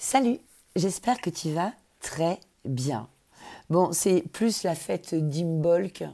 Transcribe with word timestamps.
Salut, 0.00 0.38
j'espère 0.76 1.20
que 1.20 1.28
tu 1.28 1.50
vas 1.50 1.72
très 2.00 2.38
bien. 2.64 3.08
Bon, 3.68 3.90
c'est 3.90 4.22
plus 4.32 4.62
la 4.62 4.76
fête 4.76 5.12
d'Imbolc 5.12 6.04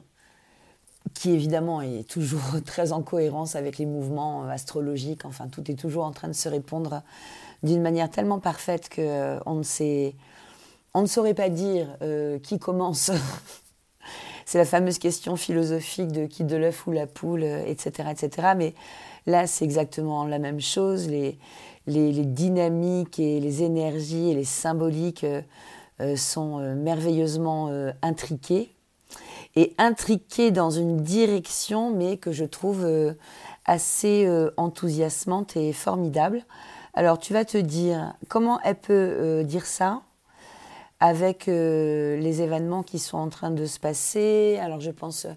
qui 1.13 1.33
évidemment 1.33 1.83
est 1.83 2.09
toujours 2.09 2.41
très 2.65 2.93
en 2.93 3.03
cohérence 3.03 3.57
avec 3.57 3.77
les 3.77 3.85
mouvements 3.85 4.45
astrologiques. 4.49 5.27
Enfin, 5.27 5.49
tout 5.49 5.71
est 5.71 5.75
toujours 5.75 6.05
en 6.05 6.13
train 6.13 6.29
de 6.29 6.33
se 6.33 6.49
répondre 6.49 7.03
d'une 7.63 7.83
manière 7.83 8.11
tellement 8.11 8.39
parfaite 8.39 8.89
que 8.89 9.03
euh, 9.03 9.39
on 9.45 9.57
ne 9.57 9.63
sait, 9.63 10.15
on 10.95 11.03
ne 11.03 11.07
saurait 11.07 11.35
pas 11.35 11.51
dire 11.51 11.95
euh, 12.01 12.39
qui 12.39 12.59
commence. 12.59 13.11
c'est 14.47 14.57
la 14.57 14.65
fameuse 14.65 14.99
question 14.99 15.37
philosophique 15.37 16.11
de 16.11 16.25
qui 16.25 16.45
de 16.45 16.57
l'œuf 16.57 16.87
ou 16.87 16.93
la 16.93 17.07
poule, 17.07 17.45
etc., 17.45 18.09
etc. 18.11 18.49
Mais 18.57 18.75
là, 19.27 19.47
c'est 19.47 19.67
exactement 19.67 20.25
la 20.25 20.39
même 20.39 20.61
chose. 20.61 21.07
Les, 21.87 22.25
dynamiques 22.25 23.19
et 23.19 23.41
les 23.41 23.63
énergies 23.63 24.31
et 24.31 24.35
les 24.35 24.45
symboliques 24.45 25.25
euh, 25.25 25.43
euh, 26.01 26.17
sont 26.17 26.59
euh, 26.59 26.75
merveilleusement 26.75 27.71
intriquées. 28.03 28.71
Et 29.57 29.73
intriquées 29.79 30.51
dans 30.51 30.71
une 30.71 30.97
direction, 30.97 31.95
mais 31.95 32.17
que 32.17 32.33
je 32.33 32.45
trouve 32.45 33.15
assez 33.67 34.29
enthousiasmante 34.57 35.57
et 35.57 35.73
formidable. 35.73 36.45
Alors 36.93 37.21
tu 37.21 37.33
vas 37.33 37.45
te 37.45 37.59
dire, 37.59 38.15
comment 38.29 38.59
elle 38.65 38.75
peut 38.75 39.45
dire 39.45 39.65
ça? 39.65 40.03
Avec 40.99 41.47
les 41.47 42.43
événements 42.43 42.83
qui 42.83 42.99
sont 42.99 43.17
en 43.17 43.29
train 43.29 43.53
de 43.53 43.65
se 43.65 43.79
passer. 43.79 44.59
Alors 44.61 44.81
je 44.81 44.91
pense 44.91 45.29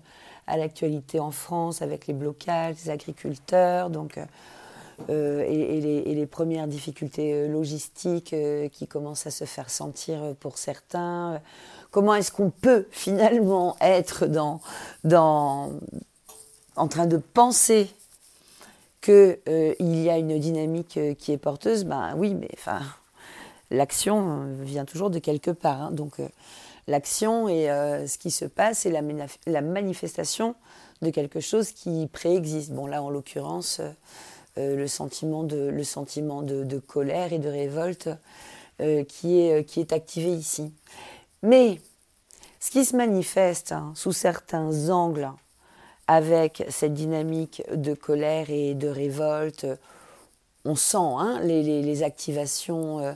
à 0.48 0.58
l'actualité 0.58 1.20
en 1.20 1.30
France 1.30 1.84
avec 1.84 2.08
les 2.08 2.16
blocages 2.16 2.78
des 2.78 2.90
agriculteurs, 2.90 3.92
donc 3.92 4.18
et, 5.08 6.16
les, 6.16 6.26
premières 6.26 6.68
difficultés 6.68 7.34
euh, 7.34 7.48
logistiques 7.48 8.34
euh, 8.34 8.68
qui 8.70 8.88
commencent 8.88 9.28
à 9.28 9.32
se 9.32 9.46
faire 9.46 9.70
sentir 9.70 10.36
pour 10.40 10.58
certains. 10.58 11.40
Comment 11.92 12.16
est-ce 12.16 12.32
qu'on 12.32 12.50
peut 12.50 12.88
finalement 12.92 13.78
être 13.80 14.26
dans, 14.26 14.60
en 16.76 16.88
train 16.88 17.06
de 17.06 17.18
penser 17.18 17.90
qu'il 19.02 19.38
il 19.80 20.02
y 20.02 20.10
a 20.10 20.18
une 20.18 20.40
dynamique 20.40 21.00
qui 21.18 21.32
est 21.32 21.38
porteuse? 21.38 21.86
Ben 21.86 22.14
oui, 22.18 22.34
mais 22.34 22.50
enfin, 22.54 22.82
l'action 23.72 24.48
vient 24.62 24.86
toujours 24.86 25.10
de 25.10 25.20
quelque 25.20 25.52
part. 25.52 25.82
Hein. 25.84 25.92
donc 25.92 26.16
l'action 26.88 27.48
et 27.48 27.68
ce 27.68 28.18
qui 28.18 28.32
se 28.32 28.46
passe, 28.46 28.80
c'est 28.80 28.92
la, 28.92 29.02
la, 29.46 29.62
manifestation 29.62 30.56
de 31.02 31.10
quelque 31.10 31.40
chose 31.40 31.72
qui 31.72 32.08
préexiste. 32.12 32.72
Bon 32.72 32.88
là, 32.88 33.02
en 33.02 33.10
l'occurrence 33.10 33.80
euh, 33.80 33.90
le 34.58 34.88
sentiment, 34.88 35.44
de, 35.44 35.70
le 35.70 35.84
sentiment 35.84 36.42
de, 36.42 36.80
colère 36.80 37.34
et 37.34 37.40
de 37.40 37.50
révolte 37.50 38.10
euh, 38.82 39.04
qui, 39.04 39.40
est, 39.40 39.64
qui 39.66 39.80
est 39.80 39.94
activé 39.94 40.32
ici. 40.32 40.72
Mais 41.44 41.80
ce 42.60 42.72
qui 42.72 42.86
se 42.86 42.96
manifeste 42.96 43.72
hein, 43.72 43.92
sous 43.96 44.14
certains 44.14 44.90
angles 44.90 45.30
avec 46.08 46.66
cette 46.70 46.94
dynamique 46.94 47.64
de 47.74 47.94
colère 47.94 48.50
et 48.50 48.74
de 48.74 48.88
révolte, 48.88 49.68
on 50.66 50.76
sent 50.76 50.98
hein, 50.98 51.40
les, 51.44 52.04
activations 52.04 53.16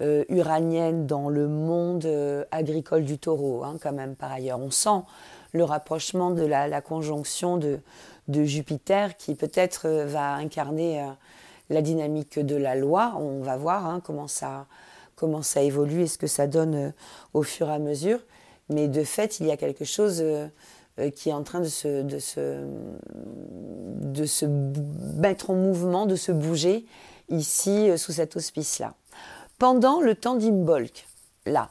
euh, 0.00 0.24
uraniennes 0.28 1.06
dans 1.06 1.28
le 1.28 1.48
monde 1.48 2.06
agricole 2.50 3.04
du 3.04 3.18
taureau, 3.18 3.62
hein, 3.64 3.76
quand 3.80 3.92
même 3.92 4.16
par 4.16 4.32
ailleurs. 4.32 4.58
On 4.58 4.70
sent 4.70 5.02
le 5.52 5.64
rapprochement 5.64 6.30
de 6.30 6.44
la 6.44 6.80
conjonction 6.80 7.56
de, 7.56 7.78
de 8.28 8.44
Jupiter 8.44 9.16
qui 9.16 9.34
peut-être 9.34 9.86
euh, 9.86 10.06
va 10.06 10.34
incarner 10.34 11.00
euh, 11.00 11.06
la 11.70 11.82
dynamique 11.82 12.38
de 12.38 12.56
la 12.56 12.74
loi. 12.74 13.14
On 13.18 13.40
va 13.40 13.56
voir 13.56 13.86
hein, 13.86 14.00
comment, 14.04 14.28
ça, 14.28 14.66
comment 15.16 15.42
ça 15.42 15.62
évolue 15.62 16.02
et 16.02 16.06
ce 16.06 16.18
que 16.18 16.26
ça 16.26 16.46
donne 16.46 16.74
euh, 16.74 16.90
au 17.32 17.42
fur 17.42 17.68
et 17.68 17.74
à 17.74 17.78
mesure. 17.78 18.20
Mais 18.68 18.88
de 18.88 19.04
fait, 19.04 19.40
il 19.40 19.46
y 19.46 19.50
a 19.50 19.56
quelque 19.58 19.84
chose 19.84 20.24
qui 21.16 21.28
est 21.28 21.34
en 21.34 21.42
train 21.42 21.60
de 21.60 21.68
se, 21.68 22.00
de, 22.00 22.18
se, 22.18 22.64
de 24.00 24.24
se 24.24 24.46
mettre 24.46 25.50
en 25.50 25.54
mouvement, 25.54 26.06
de 26.06 26.16
se 26.16 26.32
bouger 26.32 26.86
ici 27.28 27.90
sous 27.98 28.12
cet 28.12 28.36
auspice-là. 28.36 28.94
Pendant 29.58 30.00
le 30.00 30.14
temps 30.14 30.34
d'Imbolc, 30.34 31.06
là, 31.44 31.68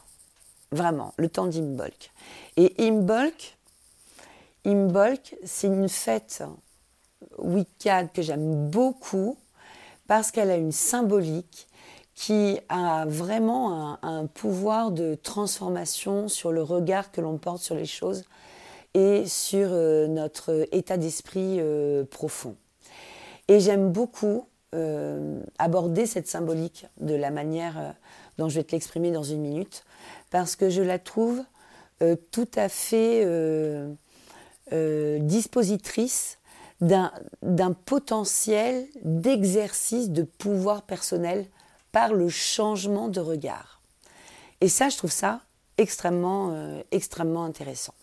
vraiment, 0.70 1.14
le 1.16 1.28
temps 1.28 1.46
d'Imbolc. 1.46 2.12
Et 2.56 2.74
Imbolc, 2.78 3.53
Imbolc, 4.66 5.36
c'est 5.44 5.66
une 5.66 5.88
fête 5.88 6.42
Wicca 7.38 8.04
que 8.06 8.22
j'aime 8.22 8.70
beaucoup 8.70 9.36
parce 10.06 10.30
qu'elle 10.30 10.50
a 10.50 10.56
une 10.56 10.72
symbolique 10.72 11.66
qui 12.14 12.58
a 12.68 13.04
vraiment 13.06 13.98
un, 14.02 14.26
pouvoir 14.26 14.90
de 14.90 15.16
transformation 15.16 16.28
sur 16.28 16.52
le 16.52 16.62
regard 16.62 17.10
que 17.10 17.20
l'on 17.20 17.38
porte 17.38 17.58
sur 17.58 17.74
les 17.74 17.86
choses 17.86 18.24
et 18.94 19.26
sur 19.26 19.68
euh, 19.72 20.06
notre 20.06 20.68
état 20.70 20.96
d'esprit 20.96 21.56
euh, 21.58 22.04
profond. 22.04 22.56
Et 23.48 23.58
j'aime 23.58 23.90
beaucoup 23.90 24.46
euh, 24.74 25.40
aborder 25.58 26.06
cette 26.06 26.28
symbolique 26.28 26.86
de 27.00 27.14
la 27.14 27.30
manière 27.30 27.94
dont 28.38 28.48
je 28.48 28.56
vais 28.56 28.64
te 28.64 28.72
l'exprimer 28.72 29.10
dans 29.10 29.24
une 29.24 29.40
minute, 29.40 29.84
parce 30.30 30.56
que 30.56 30.70
je 30.70 30.82
la 30.82 30.98
trouve 30.98 31.42
tout 32.32 32.48
à 32.56 32.68
fait 32.68 33.24
euh, 34.72 35.18
dispositrice 35.18 36.38
d'un 36.80 37.72
potentiel 37.86 38.86
d'exercice 39.02 40.10
de 40.10 40.22
pouvoir 40.22 40.82
personnel 40.82 41.46
par 41.92 42.12
le 42.12 42.28
changement 42.28 43.08
de 43.08 43.20
regard. 43.20 43.80
Et 44.60 44.68
ça, 44.68 44.88
je 44.88 44.96
trouve 44.96 45.12
ça 45.12 45.40
extrêmement, 45.78 46.50
euh, 46.52 46.82
extrêmement 46.90 47.44
intéressant. 47.44 47.94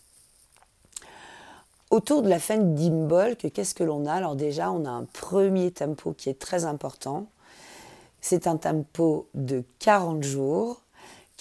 Autour 1.90 2.22
de 2.22 2.28
la 2.28 2.38
fin 2.38 2.56
d'Imbolc, 2.56 3.50
qu'est-ce 3.52 3.74
que 3.74 3.84
l'on 3.84 4.06
a? 4.06 4.14
Alors 4.14 4.36
déjà, 4.36 4.70
on 4.70 4.84
a 4.84 4.90
un 4.90 5.04
premier 5.04 5.70
tempo 5.70 6.12
qui 6.12 6.30
est 6.30 6.38
très 6.38 6.64
important. 6.64 7.26
C'est 8.20 8.46
un 8.46 8.56
tempo 8.56 9.28
de 9.34 9.64
40 9.80 10.22
jours 10.22 10.81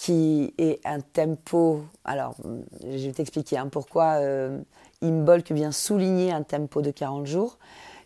qui 0.01 0.55
est 0.57 0.79
un 0.83 0.99
tempo... 0.99 1.83
Alors, 2.05 2.35
je 2.83 3.05
vais 3.05 3.11
t'expliquer 3.11 3.59
hein, 3.59 3.67
pourquoi 3.67 4.15
euh, 4.15 4.59
Imbolc 5.03 5.51
vient 5.51 5.71
souligner 5.71 6.31
un 6.31 6.41
tempo 6.41 6.81
de 6.81 6.89
40 6.89 7.27
jours. 7.27 7.59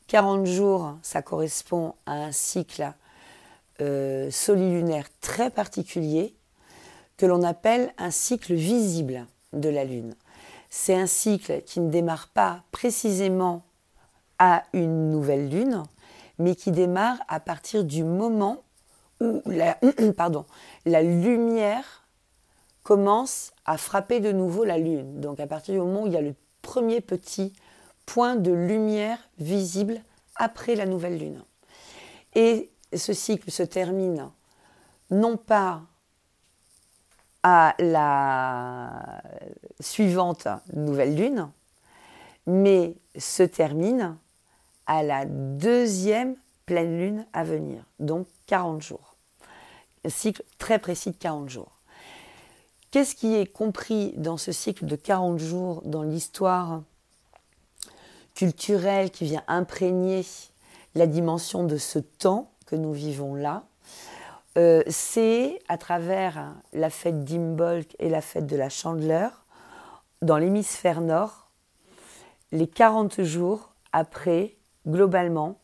40 0.08 0.46
jours, 0.46 0.98
ça 1.02 1.22
correspond 1.22 1.94
à 2.06 2.16
un 2.16 2.34
cycle 2.34 2.92
euh, 3.80 4.30
solilunaire 4.30 5.06
très 5.22 5.50
particulier 5.50 6.36
que 7.16 7.26
l'on 7.26 7.44
appelle 7.44 7.94
un 7.98 8.12
cycle 8.12 8.56
visible 8.56 9.26
de 9.54 9.70
la 9.70 9.86
Lune. 9.86 10.16
C'est 10.70 10.96
un 10.96 11.08
cycle 11.08 11.62
qui 11.62 11.80
ne 11.80 11.90
démarre 11.90 12.28
pas 12.28 12.64
précisément 12.74 13.64
à 14.38 14.64
une 14.74 15.12
nouvelle 15.12 15.48
Lune, 15.48 15.84
mais 16.40 16.56
qui 16.56 16.72
démarre 16.72 17.20
à 17.30 17.40
partir 17.40 17.86
du 17.86 18.04
moment 18.04 18.65
la, 19.20 19.78
la 20.86 21.04
lumière 21.04 22.06
commence 22.84 23.54
à 23.66 23.78
frapper 23.78 24.20
de 24.20 24.32
nouveau 24.32 24.64
la 24.64 24.78
Lune. 24.78 25.20
Donc 25.20 25.40
à 25.40 25.48
partir 25.48 25.74
du 25.74 25.80
moment 25.80 26.04
où 26.04 26.08
il 26.08 26.14
y 26.14 26.18
a 26.18 26.22
le 26.22 26.36
premier 26.62 27.02
petit 27.02 27.54
point 28.06 28.36
de 28.36 28.52
lumière 28.52 29.18
visible 29.40 30.02
après 30.36 30.76
la 30.76 30.86
nouvelle 30.86 31.18
lune. 31.18 31.44
Et 32.36 32.72
ce 32.94 33.14
cycle 33.14 33.50
se 33.52 33.64
termine 33.64 34.30
non 35.10 35.38
pas 35.38 35.82
à 37.44 37.76
la 37.80 39.22
suivante 39.80 40.48
nouvelle 40.74 41.16
lune, 41.16 41.50
mais 42.48 42.96
se 43.18 43.44
termine 43.44 44.18
à 44.88 45.04
la 45.04 45.26
deuxième 45.26 46.36
pleine 46.66 46.98
lune 46.98 47.26
à 47.34 47.44
venir, 47.44 47.84
donc 48.00 48.28
40 48.48 48.82
jours. 48.82 49.16
Un 50.04 50.10
cycle 50.10 50.44
très 50.58 50.80
précis 50.80 51.12
de 51.12 51.18
40 51.18 51.50
jours. 51.50 51.72
Qu'est-ce 52.92 53.16
qui 53.16 53.36
est 53.36 53.46
compris 53.46 54.14
dans 54.18 54.38
ce 54.38 54.52
cycle 54.52 54.86
de 54.86 54.96
40 54.96 55.38
jours 55.38 55.82
dans 55.84 56.04
l'histoire 56.04 56.82
culturelle 58.36 59.12
qui 59.12 59.26
vient 59.26 59.44
imprégner 59.48 60.26
la 60.94 61.08
dimension 61.08 61.66
de 61.66 61.78
ce 61.78 62.00
temps 62.00 62.52
que 62.66 62.76
nous 62.76 62.94
vivons 62.94 63.36
là? 63.36 63.64
Euh, 64.58 64.82
C'est 64.88 65.60
à 65.68 65.78
travers 65.78 66.56
la 66.72 66.90
fête 66.90 67.26
d'Imbolc 67.26 67.96
et 68.00 68.10
la 68.10 68.22
fête 68.22 68.48
de 68.48 68.56
la 68.56 68.70
Chandeleur, 68.70 69.46
dans 70.22 70.38
l'hémisphère 70.38 71.02
nord, 71.02 71.50
les 72.52 72.68
40 72.68 73.24
jours 73.24 73.74
après, 73.92 74.56
globalement, 74.88 75.60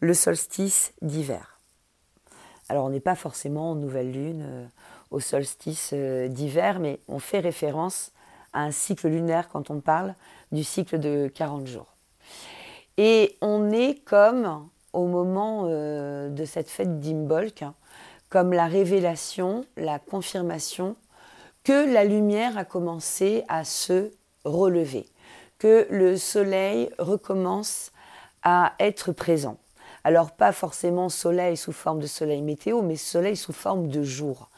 le 0.00 0.14
solstice 0.14 0.92
d'hiver. 1.02 1.60
Alors 2.68 2.84
on 2.84 2.90
n'est 2.90 3.00
pas 3.00 3.14
forcément 3.14 3.70
en 3.70 3.74
nouvelle 3.74 4.12
lune, 4.12 4.44
euh, 4.46 4.66
au 5.10 5.20
solstice 5.20 5.90
euh, 5.92 6.28
d'hiver, 6.28 6.80
mais 6.80 7.00
on 7.08 7.18
fait 7.18 7.40
référence 7.40 8.12
à 8.52 8.62
un 8.62 8.70
cycle 8.70 9.08
lunaire 9.08 9.48
quand 9.48 9.70
on 9.70 9.80
parle 9.80 10.14
du 10.52 10.64
cycle 10.64 10.98
de 10.98 11.30
40 11.32 11.66
jours. 11.66 11.94
Et 12.96 13.36
on 13.40 13.70
est 13.70 14.02
comme 14.04 14.68
au 14.92 15.06
moment 15.06 15.64
euh, 15.66 16.28
de 16.30 16.44
cette 16.44 16.70
fête 16.70 17.00
d'Imbolc, 17.00 17.64
comme 18.28 18.52
la 18.52 18.66
révélation, 18.66 19.64
la 19.76 19.98
confirmation 19.98 20.96
que 21.62 21.92
la 21.92 22.04
lumière 22.04 22.56
a 22.58 22.64
commencé 22.64 23.44
à 23.48 23.64
se 23.64 24.10
relever, 24.44 25.06
que 25.58 25.86
le 25.90 26.16
soleil 26.16 26.90
recommence 26.98 27.92
à 28.42 28.74
être 28.78 29.12
présent. 29.12 29.58
Alors 30.06 30.30
pas 30.30 30.52
forcément 30.52 31.08
soleil 31.08 31.56
sous 31.56 31.72
forme 31.72 31.98
de 31.98 32.06
soleil 32.06 32.40
météo, 32.40 32.80
mais 32.80 32.94
soleil 32.94 33.36
sous 33.36 33.52
forme 33.52 33.88
de 33.88 34.04
jour, 34.04 34.50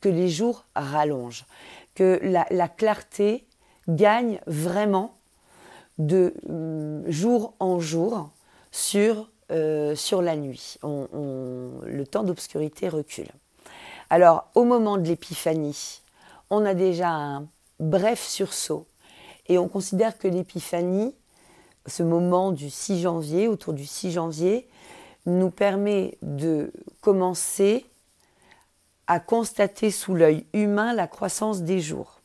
que 0.00 0.08
les 0.08 0.30
jours 0.30 0.64
rallongent, 0.74 1.44
que 1.94 2.18
la, 2.22 2.68
clarté 2.68 3.44
gagne 3.86 4.40
vraiment 4.46 5.14
de 5.98 6.32
hum, 6.48 7.04
jour 7.06 7.52
en 7.60 7.80
jour 7.80 8.30
sur, 8.72 9.28
euh, 9.52 9.94
sur 9.94 10.22
la 10.22 10.36
nuit. 10.36 10.78
le 10.82 12.04
temps 12.04 12.22
d'obscurité 12.22 12.88
recule. 12.88 13.28
Alors 14.08 14.46
au 14.54 14.64
moment 14.64 14.96
de 14.96 15.06
l'épiphanie, 15.06 16.00
on 16.48 16.64
a 16.64 16.72
déjà 16.72 17.10
un 17.10 17.46
bref 17.78 18.26
sursaut 18.26 18.86
et 19.48 19.58
on 19.58 19.68
considère 19.68 20.16
que 20.16 20.28
l'épiphanie, 20.28 21.14
ce 21.86 22.02
moment 22.02 22.52
du 22.52 22.70
6 22.70 23.02
janvier, 23.02 23.48
autour 23.48 23.74
du 23.74 23.84
6 23.84 24.12
janvier, 24.12 24.66
nous 25.26 25.50
permet 25.50 26.18
de 26.22 26.72
commencer 27.00 27.86
à 29.06 29.20
constater 29.20 29.90
sous 29.90 30.14
l'œil 30.14 30.46
humain 30.52 30.94
la 30.94 31.06
croissance 31.06 31.62
des 31.62 31.80
jours. 31.80 32.20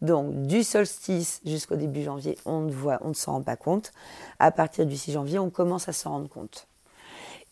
Donc 0.00 0.46
du 0.46 0.62
solstice 0.64 1.40
jusqu'au 1.44 1.76
début 1.76 2.02
janvier, 2.02 2.38
on 2.46 2.60
ne 2.60 2.72
on 3.02 3.08
ne 3.08 3.14
s'en 3.14 3.32
rend 3.32 3.42
pas 3.42 3.56
compte. 3.56 3.92
À 4.38 4.50
partir 4.50 4.86
du 4.86 4.96
6 4.96 5.12
janvier, 5.12 5.38
on 5.38 5.50
commence 5.50 5.88
à 5.88 5.92
s'en 5.92 6.10
rendre 6.10 6.28
compte. 6.28 6.66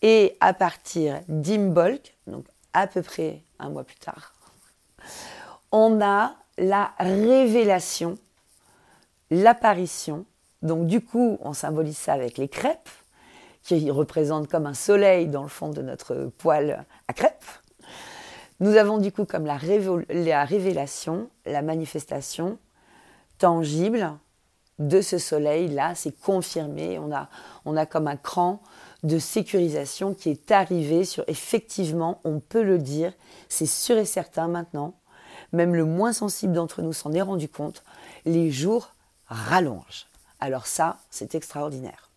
Et 0.00 0.36
à 0.40 0.54
partir 0.54 1.20
d'Imbolc, 1.28 2.14
donc 2.26 2.46
à 2.72 2.86
peu 2.86 3.02
près 3.02 3.42
un 3.58 3.68
mois 3.68 3.84
plus 3.84 3.98
tard, 3.98 4.32
on 5.72 6.00
a 6.00 6.34
la 6.56 6.92
révélation, 6.98 8.16
l'apparition. 9.30 10.24
Donc 10.62 10.86
du 10.86 11.00
coup, 11.00 11.38
on 11.42 11.52
symbolise 11.52 11.98
ça 11.98 12.14
avec 12.14 12.38
les 12.38 12.48
crêpes 12.48 12.88
qui 13.68 13.90
représente 13.90 14.48
comme 14.48 14.64
un 14.64 14.72
soleil 14.72 15.28
dans 15.28 15.42
le 15.42 15.48
fond 15.48 15.68
de 15.68 15.82
notre 15.82 16.32
poêle 16.38 16.86
à 17.06 17.12
crêpes. 17.12 17.44
Nous 18.60 18.76
avons 18.76 18.96
du 18.96 19.12
coup 19.12 19.26
comme 19.26 19.44
la, 19.44 19.58
la 20.08 20.44
révélation, 20.46 21.28
la 21.44 21.60
manifestation 21.60 22.58
tangible 23.36 24.14
de 24.78 25.02
ce 25.02 25.18
soleil-là, 25.18 25.94
c'est 25.94 26.18
confirmé, 26.18 26.98
on 26.98 27.12
a, 27.12 27.28
on 27.66 27.76
a 27.76 27.84
comme 27.84 28.08
un 28.08 28.16
cran 28.16 28.62
de 29.02 29.18
sécurisation 29.18 30.14
qui 30.14 30.30
est 30.30 30.50
arrivé 30.50 31.04
sur 31.04 31.24
effectivement, 31.26 32.20
on 32.24 32.40
peut 32.40 32.62
le 32.62 32.78
dire, 32.78 33.12
c'est 33.50 33.66
sûr 33.66 33.98
et 33.98 34.06
certain 34.06 34.48
maintenant, 34.48 34.94
même 35.52 35.74
le 35.74 35.84
moins 35.84 36.14
sensible 36.14 36.54
d'entre 36.54 36.80
nous 36.80 36.94
s'en 36.94 37.12
est 37.12 37.20
rendu 37.20 37.50
compte, 37.50 37.84
les 38.24 38.50
jours 38.50 38.94
rallongent. 39.26 40.06
Alors 40.40 40.66
ça, 40.66 40.96
c'est 41.10 41.34
extraordinaire. 41.34 42.07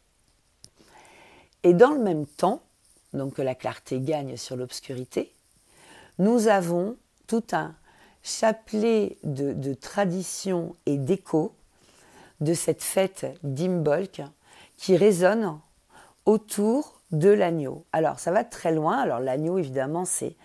Et 1.63 1.73
dans 1.73 1.91
le 1.91 1.99
même 1.99 2.25
temps, 2.25 2.63
donc 3.13 3.35
que 3.35 3.41
la 3.41 3.55
clarté 3.55 3.99
gagne 3.99 4.37
sur 4.37 4.55
l'obscurité, 4.55 5.33
nous 6.17 6.47
avons 6.47 6.97
tout 7.27 7.43
un 7.51 7.75
chapelet 8.23 9.17
de, 9.23 9.73
traditions 9.73 10.75
et 10.85 10.97
d'échos 10.97 11.53
de 12.39 12.53
cette 12.53 12.83
fête 12.83 13.25
d'Imbolc 13.43 14.21
qui 14.77 14.97
résonne 14.97 15.59
autour 16.25 17.01
de 17.11 17.29
l'agneau. 17.29 17.85
Alors 17.91 18.19
ça 18.19 18.31
va 18.31 18.43
très 18.43 18.73
loin. 18.73 18.97
Alors 18.97 19.19
l'agneau, 19.19 19.57
évidemment, 19.57 20.05
c'est 20.05 20.35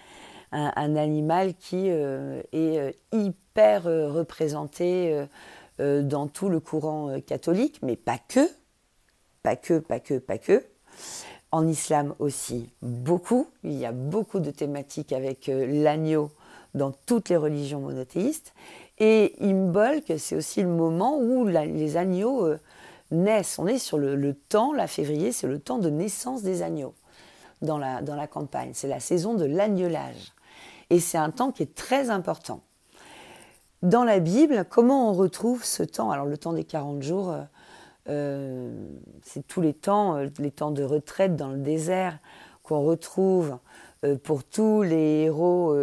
un, 0.53 0.97
animal 0.97 1.55
qui 1.55 1.91
euh, 1.91 2.43
est 2.53 2.79
euh, 2.79 2.93
hyper 3.13 3.87
euh, 3.87 4.11
représenté 4.11 5.27
dans 5.79 6.27
tout 6.27 6.49
le 6.49 6.59
courant 6.59 7.21
catholique, 7.21 7.81
mais 7.83 7.97
pas 7.97 8.17
que, 8.17 8.49
pas 9.43 9.57
que, 9.57 9.79
pas 9.79 10.01
que, 10.01 10.19
pas 10.19 10.39
que. 10.39 10.65
En 11.53 11.67
islam 11.69 12.15
aussi, 12.19 12.71
beaucoup. 12.83 13.49
Il 13.63 13.75
y 13.75 13.87
a 13.87 13.93
beaucoup 13.93 14.41
de 14.41 14.51
thématiques 14.51 15.13
avec 15.13 15.49
euh, 15.49 15.67
l'agneau 15.83 16.31
dans 16.75 16.93
toutes 16.93 17.29
les 17.29 17.37
religions 17.37 17.81
monothéistes. 17.81 18.53
Et 18.99 19.35
Imbolc, 19.41 20.19
c'est 20.19 20.37
aussi 20.37 20.63
le 20.63 20.69
moment 20.69 21.19
où 21.19 21.47
les 21.47 21.97
agneaux 21.97 22.45
euh, 22.47 22.59
naissent. 23.11 23.59
On 23.59 23.67
est 23.67 23.79
sur 23.79 23.99
le, 23.99 24.35
temps, 24.35 24.73
la 24.73 24.87
février, 24.87 25.33
c'est 25.33 25.47
le 25.47 25.59
temps 25.59 25.79
de 25.79 25.89
naissance 25.89 26.43
des 26.43 26.63
agneaux 26.63 26.95
dans 27.63 27.79
la, 27.79 28.03
dans 28.03 28.17
la 28.17 28.27
campagne. 28.27 28.71
C'est 28.75 28.89
la 28.89 29.01
saison 29.01 29.35
de 29.35 29.45
l'agnelage. 29.45 30.33
Et 30.91 31.01
c'est 31.01 31.19
un 31.19 31.31
temps 31.31 31.53
qui 31.53 31.63
est 31.63 31.75
très 31.75 32.11
important. 32.11 32.61
Dans 33.83 34.05
la 34.05 34.19
Bible, 34.19 34.65
comment 34.69 35.11
on 35.11 35.13
retrouve 35.13 35.65
ce 35.65 35.83
temps? 35.83 36.11
Alors 36.11 36.27
le 36.27 36.39
temps 36.39 36.53
des 36.53 36.65
40 36.65 37.03
jours, 37.03 37.35
euh, 38.09 38.71
c'est 39.23 39.47
tous 39.47 39.61
les 39.61 39.75
temps, 39.75 40.17
euh, 40.17 40.29
les 40.39 40.51
temps 40.51 40.71
de 40.71 40.85
retraite 40.85 41.35
dans 41.37 41.49
le 41.49 41.59
désert 41.59 42.19
qu'on 42.63 42.83
retrouve 42.83 43.59
euh, 44.05 44.17
pour 44.17 44.45
tous 44.45 44.83
les 44.83 45.25
héros 45.25 45.75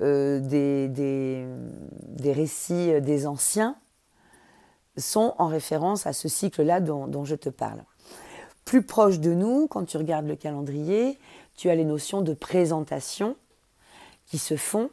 des, 0.00 0.88
des, 0.88 2.32
récits 2.32 3.00
des 3.00 3.26
anciens 3.26 3.76
sont 4.96 5.34
en 5.38 5.46
référence 5.46 6.06
à 6.06 6.12
ce 6.12 6.28
cycle-là 6.28 6.80
dont, 6.80 7.06
dont, 7.06 7.24
je 7.24 7.34
te 7.34 7.48
parle. 7.48 7.82
Plus 8.64 8.82
proche 8.82 9.18
de 9.18 9.34
nous, 9.34 9.66
quand 9.66 9.84
tu 9.84 9.96
regardes 9.96 10.26
le 10.26 10.36
calendrier, 10.36 11.18
tu 11.56 11.68
as 11.68 11.74
les 11.74 11.84
notions 11.84 12.22
de 12.22 12.32
présentation 12.34 13.36
qui 14.26 14.38
se 14.38 14.56
font 14.56 14.90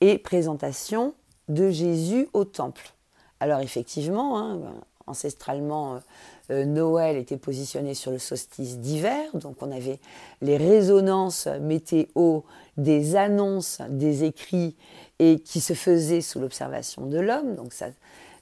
et 0.00 0.18
présentation 0.18 1.14
de 1.48 1.70
Jésus 1.70 2.28
au 2.32 2.44
temple. 2.44 2.94
Alors 3.40 3.60
effectivement, 3.60 4.38
hein, 4.38 4.60
ancestralement, 5.06 5.94
euh, 5.94 5.98
euh, 6.50 6.64
Noël 6.64 7.16
était 7.16 7.36
positionné 7.36 7.94
sur 7.94 8.10
le 8.10 8.18
solstice 8.18 8.78
d'hiver, 8.78 9.24
donc 9.34 9.62
on 9.62 9.70
avait 9.70 10.00
les 10.42 10.56
résonances 10.56 11.46
météo 11.60 12.40
des 12.76 13.16
annonces, 13.16 13.80
des 13.88 14.24
écrits, 14.24 14.76
et 15.18 15.38
qui 15.38 15.60
se 15.60 15.74
faisaient 15.74 16.20
sous 16.20 16.40
l'observation 16.40 17.06
de 17.06 17.18
l'homme, 17.18 17.54
donc 17.54 17.72
ça, 17.72 17.86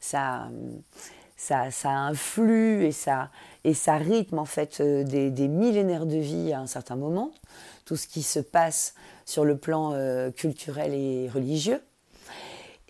ça, 0.00 0.49
ça, 1.37 1.70
ça, 1.70 1.91
influe 1.91 2.85
et 2.85 2.93
ça, 2.93 3.31
et 3.65 3.75
ça 3.75 3.97
rythme 3.97 4.38
en 4.38 4.44
fait 4.44 4.81
euh, 4.81 5.05
des, 5.05 5.49
millénaires 5.49 6.06
de 6.06 6.17
vie 6.17 6.53
à 6.53 6.61
un 6.61 6.67
certain 6.67 6.97
moment, 6.97 7.31
tout 7.85 7.97
ce 7.97 8.06
qui 8.06 8.23
se 8.23 8.41
passe 8.41 8.94
sur 9.25 9.44
le 9.44 9.56
plan 9.56 9.94
culturel 10.35 10.94
et 10.94 11.29
religieux. 11.29 11.81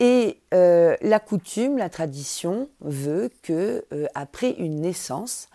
Et 0.03 0.41
euh, 0.53 0.97
la 1.01 1.21
coutume, 1.21 1.79
la 1.79 1.89
tradition 1.89 2.69
veut 2.81 3.31
que 3.43 3.85
euh, 3.93 4.07
après 4.17 4.51
une 4.51 4.81
naissance, 4.81 5.49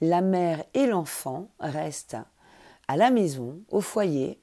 la 0.00 0.22
mère 0.22 0.64
et 0.72 0.86
l'enfant 0.86 1.48
restent 1.60 2.16
à 2.88 2.96
la 2.96 3.10
maison, 3.10 3.60
au 3.70 3.82
foyer, 3.82 4.40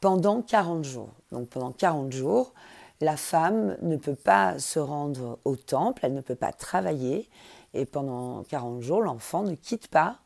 pendant 0.00 0.40
40 0.40 0.86
jours. 0.86 1.10
Donc 1.32 1.50
pendant 1.50 1.70
40 1.70 2.12
jours, 2.12 2.54
la 3.02 3.18
femme 3.18 3.76
ne 3.82 3.96
peut 3.96 4.14
pas 4.14 4.58
se 4.58 4.78
rendre 4.78 5.38
au 5.44 5.54
temple, 5.56 6.06
elle 6.06 6.14
ne 6.14 6.22
peut 6.22 6.34
pas 6.34 6.52
travailler, 6.52 7.28
et 7.74 7.84
pendant 7.84 8.42
40 8.44 8.80
jours, 8.80 9.02
l'enfant 9.02 9.42
ne 9.42 9.54
quitte 9.54 9.88
pas 9.88 10.16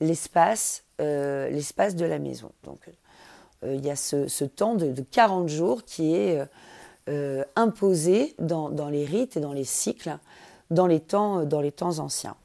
l'espace 0.00 0.84
euh, 1.00 1.48
de 1.48 2.04
la 2.04 2.18
maison. 2.18 2.52
Donc 2.64 2.80
il 3.66 3.82
y 3.82 3.88
a 3.88 3.96
ce, 3.96 4.44
temps 4.44 4.74
de, 4.74 4.92
de, 4.92 5.00
40 5.00 5.48
jours 5.48 5.86
qui 5.86 6.14
est 6.14 6.46
euh, 7.08 7.44
dans, 8.38 8.88
les 8.90 9.04
rites 9.04 9.36
et 9.36 9.40
dans 9.40 9.52
les 9.52 9.64
cycles 9.64 10.18
dans 10.70 10.86
les 10.86 11.00
temps, 11.00 11.46
temps 11.46 11.98
anciens. 11.98 12.36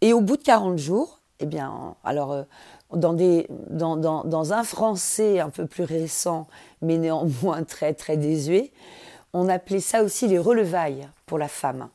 Et 0.00 0.12
au 0.12 0.20
bout 0.20 0.36
de 0.36 0.42
40 0.42 0.78
jours, 0.78 1.20
eh 1.40 1.46
bien, 1.46 1.96
alors, 2.04 2.32
euh, 2.32 2.42
dans, 2.92 4.52
un 4.52 4.64
français 4.64 5.40
un 5.40 5.50
peu 5.50 5.66
plus 5.66 5.84
récent, 5.84 6.46
mais 6.82 6.98
néanmoins 6.98 7.64
très, 7.64 7.94
très 7.94 8.16
désuet, 8.16 8.72
on 9.32 9.48
appelait 9.48 9.80
ça 9.80 10.02
aussi 10.02 10.28
les 10.28 10.38
relevailles 10.38 11.08
pour 11.26 11.38
la 11.38 11.48
femme. 11.48 11.88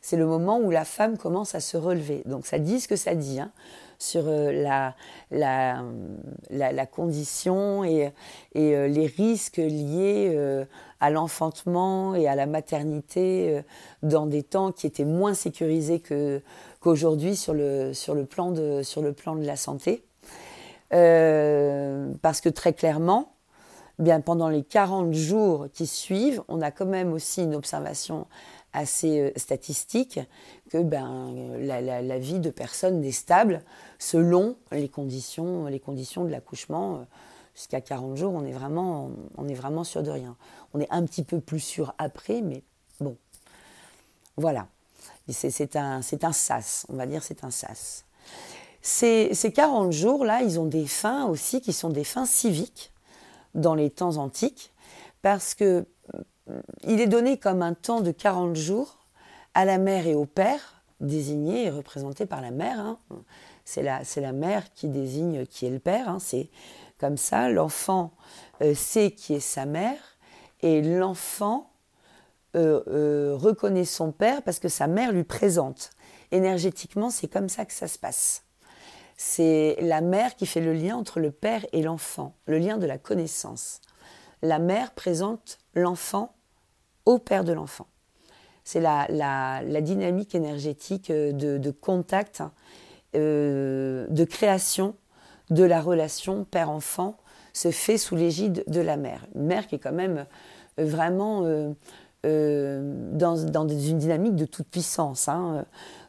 C'est 0.00 0.16
le 0.16 0.26
moment 0.26 0.58
où 0.58 0.70
la 0.70 0.84
femme 0.84 1.18
commence 1.18 1.54
à 1.54 1.60
se 1.60 1.76
relever. 1.76 2.22
Donc 2.26 2.46
ça 2.46 2.58
dit 2.58 2.80
ce 2.80 2.88
que 2.88 2.96
ça 2.96 3.14
dit. 3.14 3.40
Hein 3.40 3.50
sur 3.98 4.24
euh, 4.26 4.52
la, 4.52 4.94
la, 5.30 5.82
la, 6.50 6.86
condition 6.86 7.84
et, 7.84 8.12
et 8.54 8.76
euh, 8.76 8.88
les 8.88 9.06
risques 9.06 9.56
liés 9.56 10.32
euh, 10.34 10.64
à 11.00 11.10
l'enfantement 11.10 12.14
et 12.14 12.26
à 12.26 12.34
la 12.34 12.46
maternité 12.46 13.62
dans 14.02 14.26
des 14.26 14.42
temps 14.42 14.72
qui 14.72 14.86
étaient 14.86 15.04
moins 15.04 15.34
sécurisés 15.34 16.02
qu'aujourd'hui 16.80 17.36
sur, 17.36 17.52
le, 17.52 17.92
sur, 17.92 18.14
le 18.14 18.24
plan 18.24 18.50
de, 18.50 18.82
sur 18.82 19.02
le 19.02 19.12
plan 19.12 19.36
de 19.36 19.44
la 19.44 19.56
santé. 19.56 20.02
parce 20.90 22.40
que 22.40 22.48
très 22.48 22.72
clairement, 22.72 23.32
bien 23.98 24.20
pendant 24.22 24.48
les 24.48 24.62
40 24.62 25.12
jours 25.12 25.66
qui 25.74 25.86
suivent, 25.86 26.42
on 26.48 26.62
a 26.62 26.70
quand 26.70 26.86
même 26.86 27.12
aussi 27.12 27.42
une 27.42 27.54
observation 27.54 28.26
assez 28.76 29.20
euh, 29.20 29.30
statistique 29.36 30.20
que 30.70 30.78
ben, 30.78 31.56
la, 31.58 32.18
vie 32.18 32.38
de 32.38 32.50
personne 32.50 33.02
est 33.04 33.12
stable 33.12 33.62
selon 33.98 34.56
les 34.70 34.88
conditions, 34.88 35.66
les 35.66 35.80
conditions 35.80 36.24
de 36.24 36.30
l'accouchement 36.30 36.96
euh, 36.96 37.04
Jusqu'à 37.56 37.80
40 37.80 38.18
jours, 38.18 38.34
on 38.34 38.44
est, 38.44 38.52
vraiment, 38.52 39.10
on 39.38 39.48
est 39.48 39.54
vraiment 39.54 39.82
sûr 39.82 40.02
de 40.02 40.10
rien. 40.10 40.36
On 40.74 40.80
est 40.80 40.90
un 40.90 41.06
petit 41.06 41.24
peu 41.24 41.40
plus 41.40 41.60
sûr 41.60 41.94
après, 41.96 42.42
mais 42.42 42.62
bon. 43.00 43.16
Voilà. 44.36 44.68
C'est 45.30 45.74
un, 45.74 46.02
un 46.22 46.32
sas, 46.32 46.84
on 46.90 46.96
va 46.96 47.06
dire 47.06 47.22
c'est 47.22 47.44
un 47.44 47.50
sas. 47.50 48.04
Ces, 48.82 49.32
ces 49.32 49.52
40 49.52 49.90
jours-là, 49.90 50.42
ils 50.42 50.60
ont 50.60 50.66
des 50.66 50.86
fins 50.86 51.24
aussi 51.24 51.62
qui 51.62 51.72
sont 51.72 51.88
des 51.88 52.04
fins 52.04 52.26
civiques 52.26 52.92
dans 53.54 53.74
les 53.74 53.88
temps 53.88 54.18
antiques, 54.18 54.74
parce 55.22 55.54
que 55.54 55.86
il 56.84 57.00
est 57.00 57.06
donné 57.06 57.38
comme 57.38 57.62
un 57.62 57.74
temps 57.74 58.00
de 58.00 58.10
40 58.10 58.54
jours 58.56 58.98
à 59.54 59.64
la 59.64 59.78
mère 59.78 60.06
et 60.06 60.14
au 60.14 60.26
père, 60.26 60.82
désigné 61.00 61.66
et 61.66 61.70
représenté 61.70 62.26
par 62.26 62.40
la 62.40 62.50
mère. 62.50 62.78
Hein. 62.78 62.98
C'est 63.64 63.82
la, 63.82 64.02
la, 64.16 64.32
mère 64.32 64.72
qui 64.74 64.88
désigne 64.88 65.46
qui 65.46 65.66
est 65.66 65.70
le 65.70 65.78
père. 65.78 66.08
Hein. 66.08 66.18
C'est 66.20 66.50
comme 66.98 67.16
ça, 67.16 67.48
l'enfant 67.48 68.12
euh, 68.62 68.74
sait 68.74 69.10
qui 69.10 69.34
est 69.34 69.40
sa 69.40 69.66
mère 69.66 69.98
et 70.62 70.82
l'enfant 70.82 71.70
euh, 72.54 72.82
euh, 72.88 73.36
reconnaît 73.36 73.84
son 73.84 74.12
père 74.12 74.42
parce 74.42 74.58
que 74.58 74.68
sa 74.68 74.86
mère 74.86 75.12
lui 75.12 75.24
présente. 75.24 75.90
Énergétiquement, 76.32 77.10
c'est 77.10 77.28
comme 77.28 77.48
ça 77.48 77.64
que 77.64 77.72
ça 77.72 77.88
se 77.88 77.98
passe. 77.98 78.44
C'est 79.16 79.76
la 79.80 80.00
mère 80.00 80.36
qui 80.36 80.46
fait 80.46 80.60
le 80.60 80.72
lien 80.72 80.96
entre 80.96 81.20
le 81.20 81.30
père 81.30 81.64
et 81.72 81.82
l'enfant, 81.82 82.34
le 82.46 82.58
lien 82.58 82.76
de 82.76 82.86
la 82.86 82.98
connaissance. 82.98 83.80
La 84.42 84.58
mère 84.58 84.92
présente 84.92 85.58
l'enfant 85.74 86.35
au 87.06 87.18
père 87.18 87.44
de 87.44 87.52
l'enfant. 87.52 87.86
C'est 88.64 88.80
la, 88.80 89.06
la, 89.08 89.80
dynamique 89.80 90.34
énergétique 90.34 91.10
de, 91.10 91.32
de 91.56 91.70
contact, 91.70 92.42
de 93.14 94.24
création 94.24 94.94
de 95.50 95.64
la 95.64 95.80
relation 95.80 96.44
père-enfant 96.44 97.16
se 97.52 97.70
fait 97.70 97.98
sous 97.98 98.16
l'égide 98.16 98.64
de 98.66 98.80
la 98.80 98.96
mère. 98.96 99.26
Une 99.34 99.46
mère 99.46 99.66
qui 99.66 99.76
est 99.76 99.78
quand 99.78 99.92
même 99.92 100.26
euh, 100.78 100.84
vraiment 100.84 101.44
euh, 101.44 101.72
euh, 102.26 103.10
dans, 103.12 103.36
une 103.36 103.98
dynamique 103.98 104.36
de 104.36 104.44
toute 104.44 104.68
puissance, 104.68 105.28
hein, 105.28 105.64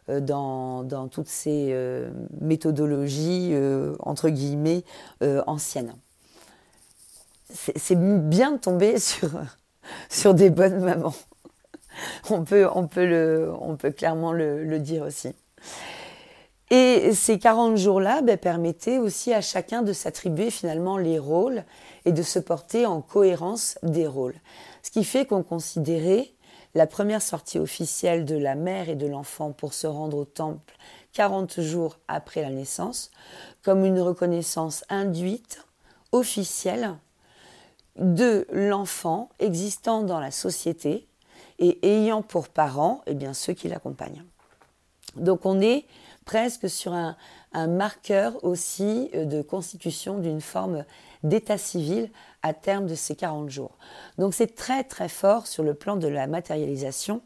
dans, 0.07 1.07
toutes 1.09 1.27
ces 1.27 1.75
méthodologies, 2.41 3.53
entre 3.99 4.29
guillemets, 4.29 4.83
anciennes. 5.45 5.93
C'est 7.49 7.99
bien 8.29 8.53
de 8.53 8.57
tomber 8.57 8.99
sur, 8.99 9.29
sur 10.10 10.34
des 10.34 10.50
bonnes 10.50 10.79
mamans. 10.79 11.15
On 12.29 12.44
peut, 12.44 12.67
on 12.75 12.88
peut, 12.88 13.06
le, 13.06 13.51
clairement 13.91 14.32
le 14.32 14.77
dire 14.77 15.03
aussi. 15.03 15.34
Et 16.70 17.13
ces 17.13 17.39
40 17.39 17.77
jours-là 17.77 18.22
ben, 18.22 18.38
permettaient 18.38 18.98
aussi 18.98 19.34
à 19.34 19.39
chacun 19.39 19.84
de 19.84 19.94
s'attribuer 19.94 20.51
finalement 20.51 20.98
les 20.98 21.17
rôles 21.17 21.63
et 22.03 22.12
de 22.12 22.22
se 22.22 22.39
porter 22.39 22.86
en 22.86 23.01
cohérence 23.01 23.79
des 23.84 24.06
rôles. 24.06 24.36
Ce 24.84 24.91
qui 24.91 25.06
fait 25.06 25.25
qu'on 25.25 25.44
considérait 25.44 26.34
la 26.75 26.86
première 26.86 27.22
sortie 27.22 27.58
officielle 27.58 28.25
de 28.25 28.36
la 28.36 28.56
mère 28.56 28.89
et 28.89 28.96
de 28.96 29.08
l'enfant 29.08 29.53
pour 29.53 29.74
se 29.74 29.88
rendre 29.88 30.17
au 30.17 30.25
temple 30.25 30.75
40 31.13 31.62
jours 31.62 32.00
après 32.10 32.41
la 32.41 32.50
naissance 32.50 33.12
comme 33.63 33.86
une 33.86 34.01
reconnaissance 34.01 34.84
induite, 34.89 35.65
officielle, 36.12 36.98
de 37.97 38.47
l'enfant 38.51 39.29
existant 39.39 40.03
dans 40.03 40.19
la 40.19 40.31
société 40.31 41.07
et 41.59 41.79
ayant 41.87 42.21
pour 42.21 42.49
parents 42.49 43.01
eh 43.07 43.13
bien, 43.13 43.33
ceux 43.33 43.53
qui 43.53 43.67
l'accompagnent. 43.67 44.23
Donc 45.15 45.45
on 45.45 45.59
est 45.61 45.85
presque 46.25 46.69
sur 46.69 46.93
un, 46.93 47.15
marqueur 47.67 48.43
aussi 48.43 49.09
euh, 49.15 49.25
de 49.25 49.41
constitution 49.41 50.19
d'une 50.19 50.41
forme 50.41 50.85
d'état 51.23 51.57
civil 51.57 52.11
à 52.43 52.53
terme 52.53 52.85
de 52.85 52.93
ces 52.93 53.15
40 53.15 53.49
jours. 53.49 53.77
Donc 54.19 54.35
c'est 54.35 54.53
très 54.53 54.83
très 54.83 55.09
fort 55.09 55.47
sur 55.47 55.63
le 55.63 55.73
plan 55.73 55.95
de 55.95 56.07
la 56.07 56.27
matérialisation 56.27 57.23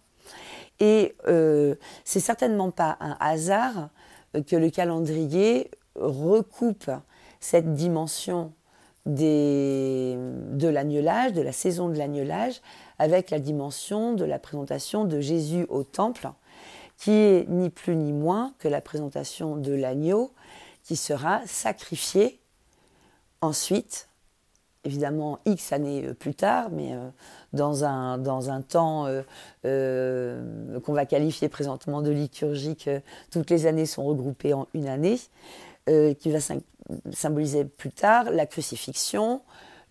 et 0.80 1.16
euh, 1.28 1.76
c'est 2.06 2.22
certainement 2.22 2.72
pas 2.72 2.96
un 3.02 3.18
hasard 3.20 3.90
que 4.48 4.56
le 4.56 4.70
calendrier 4.70 5.70
recoupe 5.96 6.90
cette 7.42 7.74
dimension 7.74 8.54
de 9.06 10.68
l'agnelage, 10.68 11.34
de 11.34 11.42
la 11.42 11.52
saison 11.52 11.90
de 11.90 11.98
l'agnelage, 11.98 12.62
avec 13.00 13.32
la 13.32 13.40
dimension 13.40 14.14
de 14.14 14.26
la 14.26 14.40
présentation 14.40 15.06
de 15.06 15.20
Jésus 15.20 15.66
au 15.70 15.84
temple 15.84 16.30
qui 17.02 17.12
est 17.12 17.50
ni 17.50 17.72
plus 17.72 17.96
ni 17.96 18.14
moins 18.14 18.54
que 18.60 18.68
la 18.68 18.80
présentation 18.80 19.56
de 19.58 19.74
l'agneau 19.74 20.32
qui 20.84 20.96
sera 20.96 21.42
sacrifié 21.48 22.40
ensuite, 23.42 24.08
évidemment 24.84 25.40
X 25.46 25.74
années 25.74 26.06
euh, 26.06 26.14
plus 26.14 26.36
tard, 26.36 26.70
mais 26.70 26.94
euh, 26.94 27.10
dans, 27.54 27.84
un, 27.86 28.20
dans 28.20 28.52
un 28.52 28.62
temps 28.62 29.08
euh, 29.66 30.80
qu'on 30.82 30.94
va 30.94 31.08
qualifier 31.08 31.50
présentement 31.50 32.04
de 32.04 32.12
liturgique, 32.12 32.88
toutes 33.32 33.50
les 33.50 33.66
années 33.66 33.88
sont 33.88 34.06
regroupées 34.06 34.54
en 34.54 34.68
une 34.76 34.88
année, 34.88 35.20
qui 35.88 36.32
va 36.32 36.40
symboliser 37.12 37.66
plus 37.66 37.92
tard 37.92 38.32
la 38.32 38.46
crucifixion, 38.46 39.42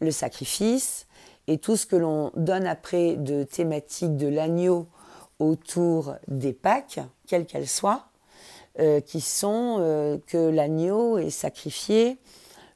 le 0.01 0.11
sacrifice, 0.11 1.07
et 1.47 1.59
tout 1.59 1.77
ce 1.77 1.87
que 1.87 1.97
l'on 1.97 2.31
donne 2.37 2.67
après 2.67 3.17
de 3.17 3.43
thématique 3.43 4.17
de 4.17 4.29
l'agneau 4.29 4.87
autour 5.41 6.15
des 6.29 6.53
Pâques, 6.53 7.01
quelles 7.27 7.47
qu'elles 7.47 7.69
soient, 7.69 8.07
euh, 8.79 9.01
qui 9.01 9.21
sont 9.21 9.79
euh, 9.81 10.19
que 10.29 10.39
l'agneau 10.39 11.19
est 11.19 11.31
sacrifié 11.31 12.19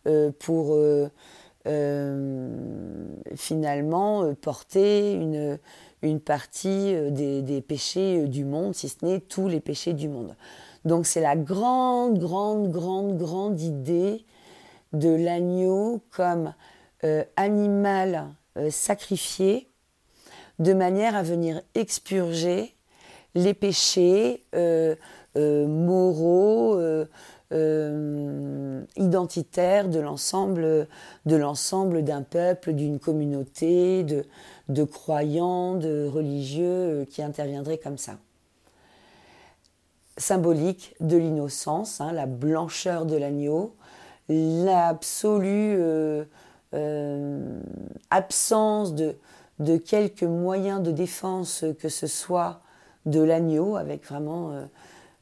euh, 0.06 0.32
pour 0.38 0.76
finalement 3.36 4.34
porter 4.34 5.14
une, 5.14 5.58
une 6.02 6.20
partie 6.20 6.94
des, 7.10 7.40
des, 7.40 7.62
péchés 7.62 8.26
du 8.26 8.44
monde, 8.44 8.74
si 8.74 8.90
ce 8.90 9.02
n'est 9.02 9.20
tous 9.20 9.48
les 9.48 9.60
péchés 9.60 9.94
du 9.94 10.08
monde. 10.08 10.36
Donc 10.84 11.06
c'est 11.06 11.20
la 11.20 11.36
grande, 11.36 12.18
grande, 12.18 12.70
grande, 12.70 13.16
grande 13.16 13.60
idée 13.60 14.24
de 14.92 15.10
l'agneau 15.10 16.00
comme 16.10 16.54
animal 17.36 18.28
sacrifié 18.70 19.68
de 20.58 20.72
manière 20.72 21.16
à 21.16 21.22
venir 21.22 21.60
expurger 21.74 22.74
les 23.34 23.54
péchés 23.54 24.44
euh, 24.54 24.94
euh, 25.36 25.66
moraux, 25.66 26.78
euh, 27.52 28.84
identitaires 28.96 29.88
de 29.88 30.00
l'ensemble 30.00 30.88
de 31.26 31.36
l'ensemble 31.36 32.02
d'un 32.02 32.22
peuple, 32.22 32.72
d'une 32.72 32.98
communauté, 32.98 34.04
de, 34.04 34.84
croyants, 34.84 35.74
de 35.74 36.06
religieux 36.06 37.06
qui 37.10 37.22
interviendraient 37.22 37.78
comme 37.78 37.98
ça. 37.98 38.16
Symbolique 40.16 40.94
de 41.00 41.16
l'innocence, 41.16 42.00
hein, 42.00 42.12
la 42.12 42.26
blancheur 42.26 43.04
de 43.04 43.16
l'agneau, 43.16 43.74
l'absolue 44.28 45.78
absence 48.10 48.94
de, 48.94 49.16
de 49.58 49.76
quelques 49.76 50.22
moyens 50.22 50.82
de 50.82 50.90
défense 50.90 51.64
que 51.78 51.88
ce 51.88 52.06
soit 52.06 52.60
de 53.06 53.20
l'agneau, 53.20 53.76
avec 53.76 54.06
vraiment, 54.06 54.52
euh, 54.52 54.64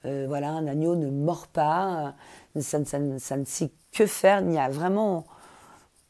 euh, 0.04 0.25
voilà, 0.28 0.50
un 0.50 0.66
agneau 0.66 0.94
ne 0.94 1.11
mord 1.11 1.49
pas, 1.49 2.14
ça, 2.61 2.78
ne 2.78 3.18
sait 3.18 3.70
que 3.92 4.06
faire, 4.06 4.40
il 4.40 4.52
y 4.52 4.58
a 4.58 4.68
vraiment, 4.68 5.25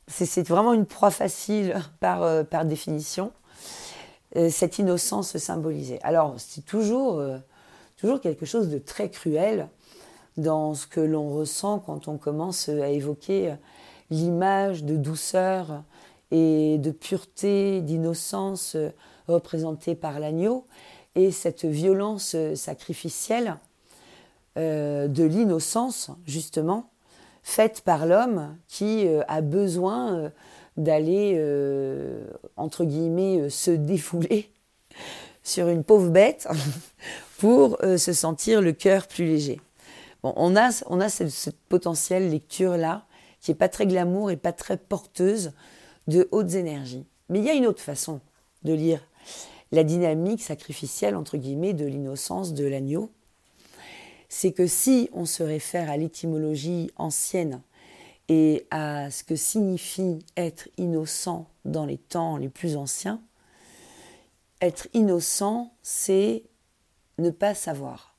c'est 0.07 0.47
vraiment 0.47 0.73
une 0.73 0.87
proie 0.87 1.11
facile 1.11 1.75
par, 2.01 2.23
euh, 2.23 2.45
par 2.45 2.65
définition, 2.65 3.33
cette 4.49 4.79
innocence 4.79 5.37
symbolisée. 5.37 5.99
Alors, 6.03 6.37
c'est 6.39 6.65
toujours, 6.65 7.23
toujours 8.03 8.21
quelque 8.21 8.47
chose 8.47 8.69
de 8.69 8.79
très 8.79 9.11
cruel 9.11 9.69
dans 10.37 10.75
ce 10.75 10.89
que 10.89 10.99
l'on 11.01 11.31
ressent 11.31 11.79
quand 11.79 12.09
on 12.09 12.19
commence 12.19 12.69
à 12.69 12.89
évoquer 12.89 13.55
l'image 14.11 14.83
de 14.83 14.97
douceur 14.97 15.85
et 16.33 16.79
de 16.79 16.91
pureté, 16.91 17.81
d'innocence 17.81 18.75
euh, 18.75 18.91
représentée 19.29 19.95
par 19.95 20.19
l'agneau, 20.19 20.67
et 21.15 21.31
cette 21.31 21.65
violence 21.65 22.33
euh, 22.35 22.57
sacrificielle 22.57 23.59
euh, 24.59 25.07
de 25.07 25.23
l'innocence, 25.23 26.11
justement, 26.27 26.91
faite 27.45 27.83
par 27.83 28.07
l'homme 28.07 28.57
qui 28.67 29.07
a 29.29 29.41
besoin 29.41 30.31
d'aller, 30.77 31.37
entre 32.57 32.85
guillemets, 32.85 33.51
se 33.51 33.73
défouler 33.73 34.53
sur 35.43 35.69
une 35.69 35.85
pauvre 35.85 36.11
bête 36.11 36.49
pour 37.39 37.79
se 37.81 38.13
sentir 38.13 38.61
le 38.61 38.73
cœur 38.73 39.09
plus 39.09 39.25
léger. 39.25 39.61
Bon, 40.23 40.33
on 40.37 40.57
a, 40.57 40.71
on 40.87 41.01
a 41.01 41.09
cette, 41.09 41.31
cette 41.31 41.59
potentielle 41.69 42.31
lecture-là 42.31 43.07
qui 43.41 43.51
n'est 43.51 43.57
pas 43.57 43.69
très 43.69 43.87
glamour 43.87 44.31
et 44.31 44.37
pas 44.37 44.53
très 44.53 44.77
porteuse 44.77 45.53
de 46.07 46.29
hautes 46.31 46.55
énergies. 46.55 47.05
Mais 47.29 47.41
il 47.41 47.45
y 47.45 47.51
a 47.51 47.55
une 47.55 47.67
autre 47.67 47.83
façon 47.83 48.21
de 48.63 48.73
lire 48.73 49.01
la 49.73 49.85
dynamique 49.85 50.43
sacrificielle, 50.43 51.17
entre 51.17 51.37
guillemets, 51.37 51.73
de 51.73 51.87
l'innocence 51.87 52.55
de 52.55 52.65
l'agneau. 52.65 53.11
C'est 54.29 54.53
que 54.53 54.67
si 54.67 55.09
on 55.13 55.27
se 55.27 55.43
réfère 55.43 55.91
à 55.91 55.97
l'étymologie 55.97 56.91
ancienne 56.97 57.63
et 58.29 58.67
à 58.71 59.11
ce 59.11 59.25
que 59.25 59.37
signifie 59.37 60.21
être 60.37 60.69
innocent 60.79 61.47
dans 61.65 61.85
les 61.85 61.99
temps 61.99 62.37
les 62.37 62.49
plus 62.49 62.77
anciens, 62.77 63.21
être 64.63 64.89
innocent, 64.95 65.75
c'est 65.83 66.45
ne 67.19 67.31
pas 67.31 67.55
savoir. 67.55 68.17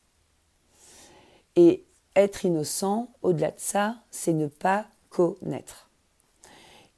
Et 1.55 1.85
être 2.15 2.45
innocent, 2.45 3.09
au-delà 3.21 3.51
de 3.51 3.59
ça, 3.59 3.95
c'est 4.11 4.33
ne 4.33 4.47
pas 4.47 4.85
connaître. 5.09 5.89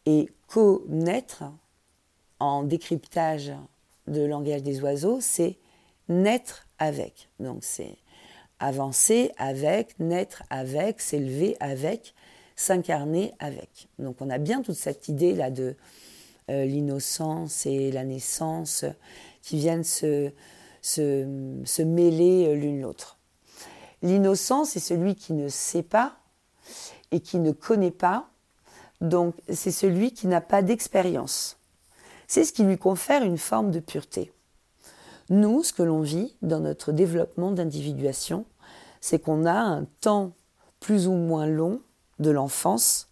Et 0.06 0.30
connaître, 0.48 1.44
en 2.40 2.64
décryptage 2.64 3.54
de 4.08 4.22
langage 4.22 4.64
des 4.64 4.82
oiseaux, 4.82 5.20
c'est 5.22 5.58
naître 6.10 6.68
avec. 6.80 7.30
Donc 7.40 7.64
c'est 7.64 7.98
avancer 8.60 9.32
avec, 9.38 9.98
naître 10.00 10.44
avec, 10.50 11.02
s'élever 11.02 11.56
avec, 11.60 12.14
s'incarner 12.56 13.34
avec. 13.40 13.88
Donc 14.00 14.18
on 14.22 14.30
a 14.30 14.38
bien 14.38 14.62
toute 14.62 14.76
cette 14.76 15.08
idée 15.08 15.34
là 15.34 15.50
de 15.50 15.76
euh, 16.50 16.66
l'innocence 16.66 17.66
et 17.66 17.92
la 17.92 18.04
naissance 18.04 18.86
qui 19.46 19.58
viennent 19.58 19.84
se, 19.84 20.32
mêler 21.80 22.48
euh, 22.48 22.56
l'une 22.56 22.82
l'autre. 22.82 23.20
L'innocence, 24.02 24.72
c'est 24.72 24.80
celui 24.80 25.16
qui 25.16 25.34
ne 25.34 25.48
sait 25.48 25.84
pas 25.84 26.18
et 27.12 27.20
qui 27.20 27.38
ne 27.38 27.52
connaît 27.52 27.92
pas, 27.92 28.28
donc 29.02 29.36
c'est 29.48 29.72
celui 29.72 30.12
qui 30.12 30.28
n'a 30.28 30.42
pas 30.42 30.64
d'expérience. 30.64 31.58
C'est 32.28 32.44
ce 32.44 32.54
qui 32.54 32.64
lui 32.64 32.78
confère 32.78 33.24
une 33.24 33.38
forme 33.38 33.70
de 33.70 33.80
pureté. 33.80 34.34
Nous, 35.30 35.64
ce 35.64 35.74
que 35.74 35.84
l'on 35.84 36.02
vit 36.02 36.36
dans 36.42 36.60
notre 36.60 36.92
développement 36.92 37.52
d'individuation, 37.52 38.46
c'est 39.00 39.20
qu'on 39.20 39.46
a 39.46 39.54
un 39.54 39.86
temps 40.02 40.34
plus 40.80 41.08
ou 41.08 41.14
moins 41.14 41.46
long 41.46 41.82
de 42.18 42.32
l'enfance 42.32 43.10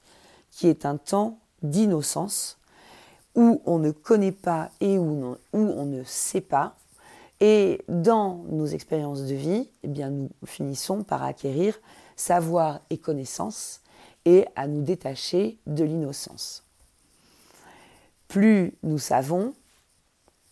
qui 0.49 0.67
est 0.67 0.85
un 0.85 0.97
temps 0.97 1.39
d'innocence 1.61 2.57
où 3.35 3.61
on 3.65 3.79
ne 3.79 3.91
connaît 3.91 4.31
pas 4.31 4.69
et 4.79 4.97
où 4.97 5.37
on, 5.53 5.85
ne 5.85 6.03
sait 6.03 6.41
pas. 6.41 6.75
Et 7.39 7.81
dans 7.87 8.43
nos 8.49 8.67
expériences 8.67 9.23
de 9.23 9.33
vie, 9.33 9.69
eh 9.83 9.87
bien, 9.87 10.09
nous 10.09 10.29
finissons 10.45 11.03
par 11.03 11.23
acquérir 11.23 11.79
savoir 12.15 12.81
et 12.89 12.97
connaissance 12.97 13.81
et 14.25 14.45
à 14.55 14.67
nous 14.67 14.81
détacher 14.81 15.57
de 15.67 15.83
l'innocence. 15.83 16.63
Plus 18.27 18.73
nous 18.83 18.99
savons, 18.99 19.53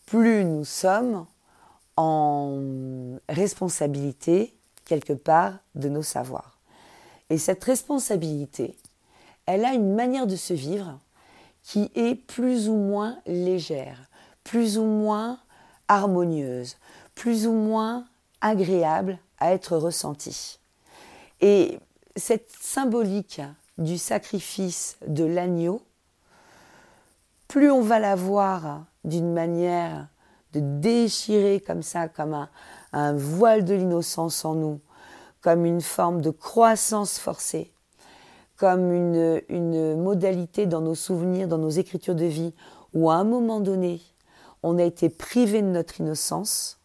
plus 0.06 0.44
nous 0.44 0.66
sommes 0.66 1.26
en 1.98 2.60
responsabilité 3.30 4.54
quelque 4.86 5.14
part 5.14 5.60
de 5.76 5.88
nos 5.88 6.04
savoirs. 6.04 6.60
Et 7.30 7.38
cette 7.38 7.64
responsabilité, 7.64 8.76
elle 9.46 9.64
a 9.64 9.74
une 9.74 9.96
manière 9.96 10.28
de 10.28 10.36
se 10.36 10.54
vivre 10.54 11.00
qui 11.64 11.92
est 11.96 12.16
plus 12.16 12.70
ou 12.70 12.76
moins 12.76 13.18
légère, 13.26 14.10
plus 14.44 14.78
ou 14.78 14.86
moins 14.86 15.40
harmonieuse, 15.88 16.78
plus 17.16 17.48
ou 17.48 17.54
moins 17.54 18.06
agréable 18.42 19.20
à 19.40 19.52
être 19.54 19.78
ressentie. 19.78 20.60
Et 21.42 21.80
cette 22.16 22.52
symbolique 22.52 23.42
du 23.78 23.98
sacrifice 23.98 24.98
de 25.08 25.24
l'agneau, 25.24 25.82
plus 27.48 27.72
on 27.72 27.82
va 27.82 28.00
la 28.00 28.16
voir 28.16 28.86
d'une 29.04 29.34
manière 29.34 30.08
de 30.54 30.60
déchirer 30.60 31.60
comme 31.66 31.84
ça, 31.84 32.08
comme 32.08 32.48
un, 32.94 33.14
voile 33.14 33.66
de 33.66 33.74
l'innocence 33.74 34.46
en 34.46 34.56
nous, 34.56 34.80
comme 35.42 35.66
une 35.66 35.82
forme 35.82 36.22
de 36.22 36.30
croissance 36.30 37.18
forcée, 37.18 37.71
comme 38.62 38.94
une, 38.94 39.96
modalité 40.00 40.68
dans 40.68 40.82
nos 40.82 40.94
souvenirs, 40.94 41.48
dans 41.48 41.58
nos 41.58 41.72
écritures 41.72 42.14
de 42.14 42.26
vie, 42.26 42.54
où 42.94 43.10
à 43.10 43.16
un 43.16 43.24
moment 43.24 43.60
donné, 43.60 44.00
on 44.62 44.78
a 44.78 44.84
été 44.84 45.10
privé 45.10 45.64
de 45.64 45.68
notre 45.68 46.00
innocence, 46.00 46.80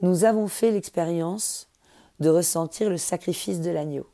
nous 0.00 0.24
avons 0.24 0.48
fait 0.48 0.72
l'expérience 0.72 1.68
de 2.18 2.28
ressentir 2.30 2.90
le 2.90 2.96
sacrifice 2.96 3.60
de 3.60 3.70
l'agneau. 3.70 4.08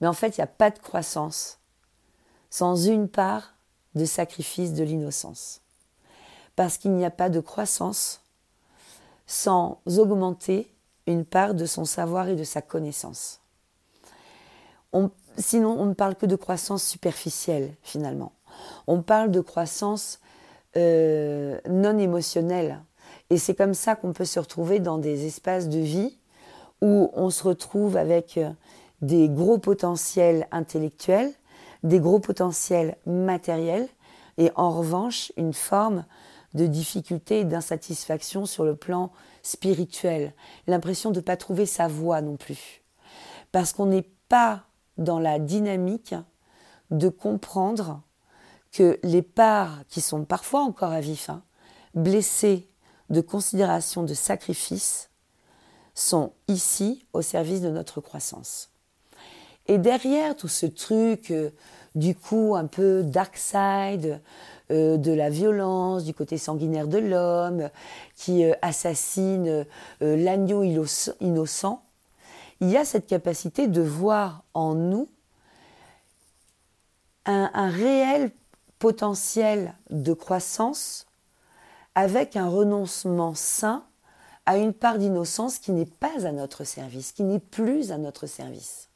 Mais 0.00 0.08
en 0.08 0.12
fait, 0.12 0.36
il 0.36 0.40
n'y 0.40 0.44
a 0.44 0.48
pas 0.48 0.72
de 0.72 0.80
croissance 0.80 1.60
sans 2.50 2.88
une 2.88 3.08
part 3.08 3.54
de 3.94 4.06
sacrifice 4.06 4.72
de 4.72 4.82
l'innocence. 4.82 5.60
Parce 6.56 6.78
qu'il 6.78 6.94
n'y 6.94 7.04
a 7.04 7.12
pas 7.12 7.30
de 7.30 7.38
croissance 7.38 8.22
sans 9.28 9.80
augmenter 9.86 10.74
une 11.06 11.24
part 11.24 11.54
de 11.54 11.64
son 11.64 11.84
savoir 11.84 12.26
et 12.26 12.34
de 12.34 12.42
sa 12.42 12.60
connaissance 12.60 13.40
sinon, 15.38 15.76
on 15.78 15.86
ne 15.86 15.94
parle 15.94 16.14
que 16.14 16.26
de 16.26 16.36
croissance 16.36 16.84
superficielle, 16.84 17.74
finalement. 17.82 18.32
On 18.86 19.02
parle 19.02 19.30
de 19.30 19.40
croissance 19.40 20.20
euh, 20.76 21.58
non 21.68 21.98
émotionnelle. 21.98 22.82
Et 23.30 23.38
c'est 23.38 23.54
comme 23.54 23.74
ça 23.74 23.96
qu'on 23.96 24.12
peut 24.12 24.24
se 24.24 24.38
retrouver 24.38 24.80
dans 24.80 24.98
des 24.98 25.26
espaces 25.26 25.68
de 25.68 25.78
vie 25.78 26.18
où 26.82 27.10
on 27.14 27.30
se 27.30 27.42
retrouve 27.44 27.96
avec 27.96 28.36
euh, 28.38 28.50
des 29.02 29.28
gros 29.28 29.58
potentiels 29.58 30.46
intellectuels, 30.50 31.32
des 31.82 32.00
gros 32.00 32.18
potentiels 32.18 32.96
matériels, 33.06 33.88
et 34.38 34.50
en 34.54 34.70
revanche 34.70 35.32
une 35.36 35.54
forme 35.54 36.04
de 36.54 36.66
difficulté 36.66 37.40
et 37.40 37.44
d'insatisfaction 37.44 38.46
sur 38.46 38.64
le 38.64 38.76
plan 38.76 39.12
spirituel, 39.42 40.32
l'impression 40.66 41.10
de 41.10 41.16
ne 41.16 41.24
pas 41.24 41.36
trouver 41.36 41.66
sa 41.66 41.88
voie 41.88 42.20
non 42.20 42.36
plus. 42.36 42.82
Parce 43.52 43.72
qu'on 43.72 43.86
n'est 43.86 44.08
pas 44.28 44.64
dans 44.98 45.18
la 45.18 45.38
dynamique 45.38 46.14
de 46.90 47.08
comprendre 47.08 48.02
que 48.72 48.98
les 49.02 49.22
parts 49.22 49.80
qui 49.88 50.00
sont 50.00 50.24
parfois 50.24 50.60
encore 50.60 50.92
à 50.92 51.00
vif, 51.00 51.30
hein, 51.30 51.42
blessées 51.94 52.68
de 53.10 53.20
considération, 53.20 54.02
de 54.02 54.14
sacrifice, 54.14 55.10
sont 55.94 56.32
ici 56.48 57.06
au 57.12 57.22
service 57.22 57.62
de 57.62 57.70
notre 57.70 58.00
croissance. 58.00 58.70
Et 59.68 59.78
derrière 59.78 60.36
tout 60.36 60.48
ce 60.48 60.66
truc, 60.66 61.30
euh, 61.30 61.50
du 61.94 62.14
coup, 62.14 62.54
un 62.54 62.66
peu 62.66 63.02
dark 63.02 63.36
side, 63.36 64.20
euh, 64.70 64.96
de 64.96 65.12
la 65.12 65.30
violence, 65.30 66.04
du 66.04 66.12
côté 66.12 66.38
sanguinaire 66.38 66.86
de 66.86 66.98
l'homme, 66.98 67.70
qui 68.14 68.44
euh, 68.44 68.52
assassine 68.62 69.64
l'agneau 70.00 70.62
innocent, 70.62 71.82
il 72.60 72.70
y 72.70 72.76
a 72.76 72.84
cette 72.84 73.06
capacité 73.06 73.68
de 73.68 73.82
voir 73.82 74.44
en 74.54 74.74
nous 74.74 75.08
un, 77.26 77.68
réel 77.70 78.30
potentiel 78.78 79.74
de 79.90 80.12
croissance 80.12 81.06
avec 81.94 82.36
un 82.36 82.48
renoncement 82.48 83.34
sain 83.34 83.84
à 84.46 84.58
une 84.58 84.72
part 84.72 84.98
d'innocence 84.98 85.58
qui 85.58 85.72
n'est 85.72 85.86
pas 85.86 86.24
à 86.24 86.30
notre 86.30 86.62
service, 86.62 87.10
qui 87.10 87.24
n'est 87.24 87.40
plus 87.40 87.90
à 87.90 87.98
notre 87.98 88.26
service. 88.26 88.88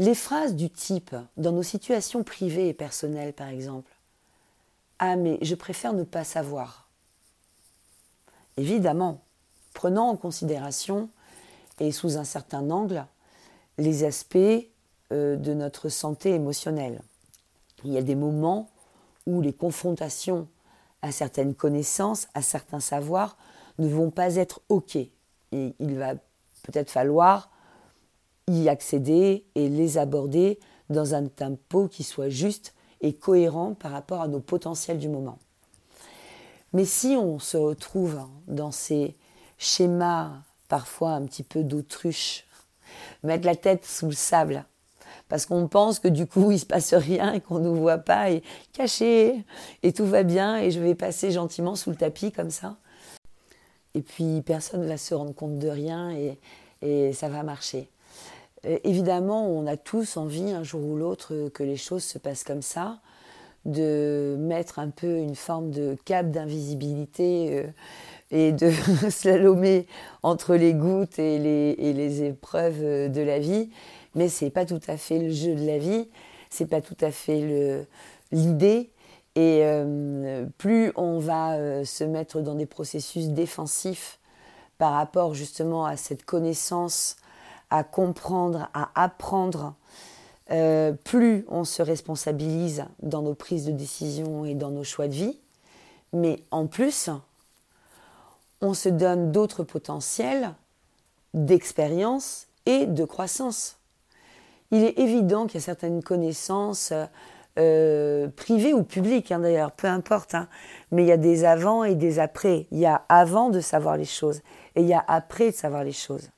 Les 0.00 0.14
phrases 0.14 0.56
du 0.56 0.70
type, 0.70 1.14
dans 1.36 1.52
nos 1.52 1.62
situations 1.62 2.24
privées 2.24 2.68
et 2.68 2.74
personnelles 2.74 3.32
par 3.32 3.48
exemple, 3.48 3.92
Ah 4.98 5.14
mais 5.14 5.38
je 5.42 5.54
préfère 5.54 5.92
ne 5.92 6.04
pas 6.04 6.24
savoir. 6.24 6.88
Évidemment, 8.56 9.20
prenant 9.72 10.08
en 10.08 10.16
considération 10.16 11.10
et 11.80 11.92
sous 11.92 12.16
un 12.16 12.24
certain 12.24 12.70
angle 12.70 13.06
les 13.78 14.04
aspects 14.04 14.36
euh, 15.12 15.36
de 15.36 15.54
notre 15.54 15.88
santé 15.88 16.30
émotionnelle. 16.30 17.00
Il 17.84 17.92
y 17.92 17.98
a 17.98 18.02
des 18.02 18.14
moments 18.14 18.68
où 19.26 19.40
les 19.40 19.52
confrontations 19.52 20.48
à 21.02 21.12
certaines 21.12 21.54
connaissances, 21.54 22.26
à 22.34 22.42
certains 22.42 22.80
savoirs, 22.80 23.36
ne 23.78 23.88
vont 23.88 24.10
pas 24.10 24.36
être 24.36 24.60
OK. 24.68 24.96
Et 24.96 25.12
il 25.52 25.96
va 25.96 26.14
peut-être 26.62 26.90
falloir 26.90 27.50
y 28.48 28.68
accéder 28.68 29.44
et 29.54 29.68
les 29.68 29.98
aborder 29.98 30.58
dans 30.90 31.14
un 31.14 31.26
tempo 31.26 31.86
qui 31.88 32.02
soit 32.02 32.30
juste 32.30 32.74
et 33.00 33.12
cohérent 33.14 33.74
par 33.74 33.92
rapport 33.92 34.22
à 34.22 34.28
nos 34.28 34.40
potentiels 34.40 34.98
du 34.98 35.08
moment. 35.08 35.38
Mais 36.72 36.84
si 36.84 37.16
on 37.16 37.38
se 37.38 37.56
retrouve 37.56 38.20
dans 38.46 38.72
ces 38.72 39.16
schémas 39.56 40.42
parfois 40.68 41.10
un 41.10 41.24
petit 41.24 41.42
peu 41.42 41.62
d'autruche, 41.62 42.44
mettre 43.22 43.46
la 43.46 43.56
tête 43.56 43.84
sous 43.84 44.06
le 44.06 44.12
sable, 44.12 44.64
parce 45.28 45.46
qu'on 45.46 45.68
pense 45.68 45.98
que 45.98 46.08
du 46.08 46.26
coup 46.26 46.50
il 46.52 46.58
se 46.58 46.66
passe 46.66 46.94
rien 46.94 47.32
et 47.32 47.40
qu'on 47.40 47.58
ne 47.58 47.64
nous 47.64 47.76
voit 47.76 47.98
pas 47.98 48.30
et 48.30 48.42
caché 48.72 49.44
et 49.82 49.92
tout 49.92 50.06
va 50.06 50.22
bien 50.22 50.58
et 50.58 50.70
je 50.70 50.80
vais 50.80 50.94
passer 50.94 51.30
gentiment 51.30 51.76
sous 51.76 51.90
le 51.90 51.96
tapis 51.96 52.32
comme 52.32 52.50
ça. 52.50 52.76
Et 53.94 54.02
puis 54.02 54.42
personne 54.42 54.82
ne 54.82 54.88
va 54.88 54.96
se 54.96 55.14
rendre 55.14 55.34
compte 55.34 55.58
de 55.58 55.68
rien 55.68 56.10
et, 56.10 56.38
et 56.82 57.12
ça 57.12 57.28
va 57.28 57.42
marcher. 57.42 57.88
évidemment, 58.64 59.48
on 59.48 59.66
a 59.66 59.76
tous 59.76 60.16
envie 60.16 60.52
un 60.52 60.62
jour 60.62 60.84
ou 60.84 60.96
l'autre 60.96 61.48
que 61.54 61.62
les 61.62 61.76
choses 61.76 62.04
se 62.04 62.18
passent 62.18 62.44
comme 62.44 62.62
ça, 62.62 63.00
de 63.64 64.36
mettre 64.38 64.78
un 64.78 64.90
peu 64.90 65.18
une 65.18 65.34
forme 65.34 65.70
de 65.70 65.96
cap 66.04 66.30
d'invisibilité. 66.30 67.58
Euh, 67.58 67.66
et 68.30 68.52
de 68.52 68.70
slalomer 69.10 69.86
entre 70.22 70.54
les 70.54 70.74
gouttes 70.74 71.18
et 71.18 71.38
les, 71.38 71.74
et 71.78 71.92
les 71.92 72.24
épreuves 72.24 72.80
de 73.10 73.20
la 73.20 73.38
vie. 73.38 73.70
mais 74.14 74.28
c'est 74.28 74.50
pas 74.50 74.64
tout 74.64 74.80
à 74.86 74.96
fait 74.96 75.18
le 75.18 75.30
jeu 75.30 75.54
de 75.54 75.66
la 75.66 75.78
vie, 75.78 76.08
c'est 76.50 76.66
pas 76.66 76.80
tout 76.80 76.96
à 77.00 77.10
fait 77.10 77.86
l'idée. 78.32 78.90
Et 79.38 79.60
euh, 79.62 80.46
plus 80.58 80.92
on 80.96 81.20
va 81.20 81.54
euh, 81.54 81.84
se 81.84 82.02
mettre 82.02 82.40
dans 82.40 82.56
des 82.56 82.66
processus 82.66 83.28
défensifs 83.28 84.18
par 84.78 84.94
rapport 84.94 85.32
justement 85.32 85.84
à 85.84 85.96
cette 85.96 86.24
connaissance, 86.24 87.16
à 87.70 87.84
comprendre, 87.84 88.68
à 88.74 88.90
apprendre, 89.00 89.74
euh, 90.50 90.92
plus 90.92 91.44
on 91.48 91.62
se 91.62 91.82
responsabilise 91.82 92.84
dans 93.00 93.22
nos 93.22 93.34
prises 93.34 93.66
de 93.66 93.70
décision 93.70 94.44
et 94.44 94.54
dans 94.54 94.70
nos 94.70 94.82
choix 94.82 95.06
de 95.06 95.14
vie. 95.14 95.38
Mais 96.12 96.42
en 96.50 96.66
plus, 96.66 97.08
on 98.60 98.74
se 98.74 98.88
donne 98.88 99.32
d'autres 99.32 99.64
potentiels 99.64 100.54
d'expérience 101.34 102.48
et 102.66 102.86
de 102.86 103.04
croissance. 103.04 103.78
Il 104.70 104.84
est 104.84 104.98
évident 104.98 105.46
qu'il 105.46 105.60
y 105.60 105.62
a 105.62 105.64
certaines 105.64 106.02
connaissances 106.02 106.92
euh, 107.58 108.28
privées 108.28 108.74
ou 108.74 108.84
publiques, 108.84 109.32
hein, 109.32 109.40
d'ailleurs, 109.40 109.72
peu 109.72 109.86
importe, 109.86 110.34
hein, 110.34 110.48
mais 110.92 111.02
il 111.02 111.08
y 111.08 111.12
a 111.12 111.16
des 111.16 111.44
avant 111.44 111.84
et 111.84 111.94
des 111.94 112.18
après. 112.18 112.66
Il 112.70 112.78
y 112.78 112.86
a 112.86 113.04
avant 113.08 113.50
de 113.50 113.60
savoir 113.60 113.96
les 113.96 114.04
choses 114.04 114.42
et 114.76 114.82
il 114.82 114.86
y 114.86 114.94
a 114.94 115.04
après 115.08 115.50
de 115.50 115.56
savoir 115.56 115.84
les 115.84 115.92
choses. 115.92 116.30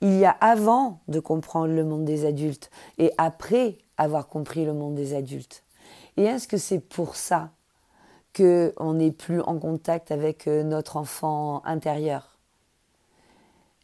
Il 0.00 0.18
y 0.18 0.24
a 0.24 0.36
avant 0.40 1.00
de 1.08 1.20
comprendre 1.20 1.72
le 1.72 1.84
monde 1.84 2.04
des 2.04 2.26
adultes 2.26 2.70
et 2.98 3.12
après 3.16 3.78
avoir 3.96 4.26
compris 4.26 4.64
le 4.64 4.74
monde 4.74 4.94
des 4.94 5.14
adultes. 5.14 5.62
Et 6.16 6.24
est-ce 6.24 6.46
que 6.46 6.58
c'est 6.58 6.80
pour 6.80 7.16
ça 7.16 7.50
qu'on 8.34 8.94
n'est 8.94 9.12
plus 9.12 9.40
en 9.40 9.58
contact 9.58 10.10
avec 10.10 10.46
euh, 10.46 10.62
notre 10.62 10.96
enfant 10.96 11.62
intérieur 11.64 12.36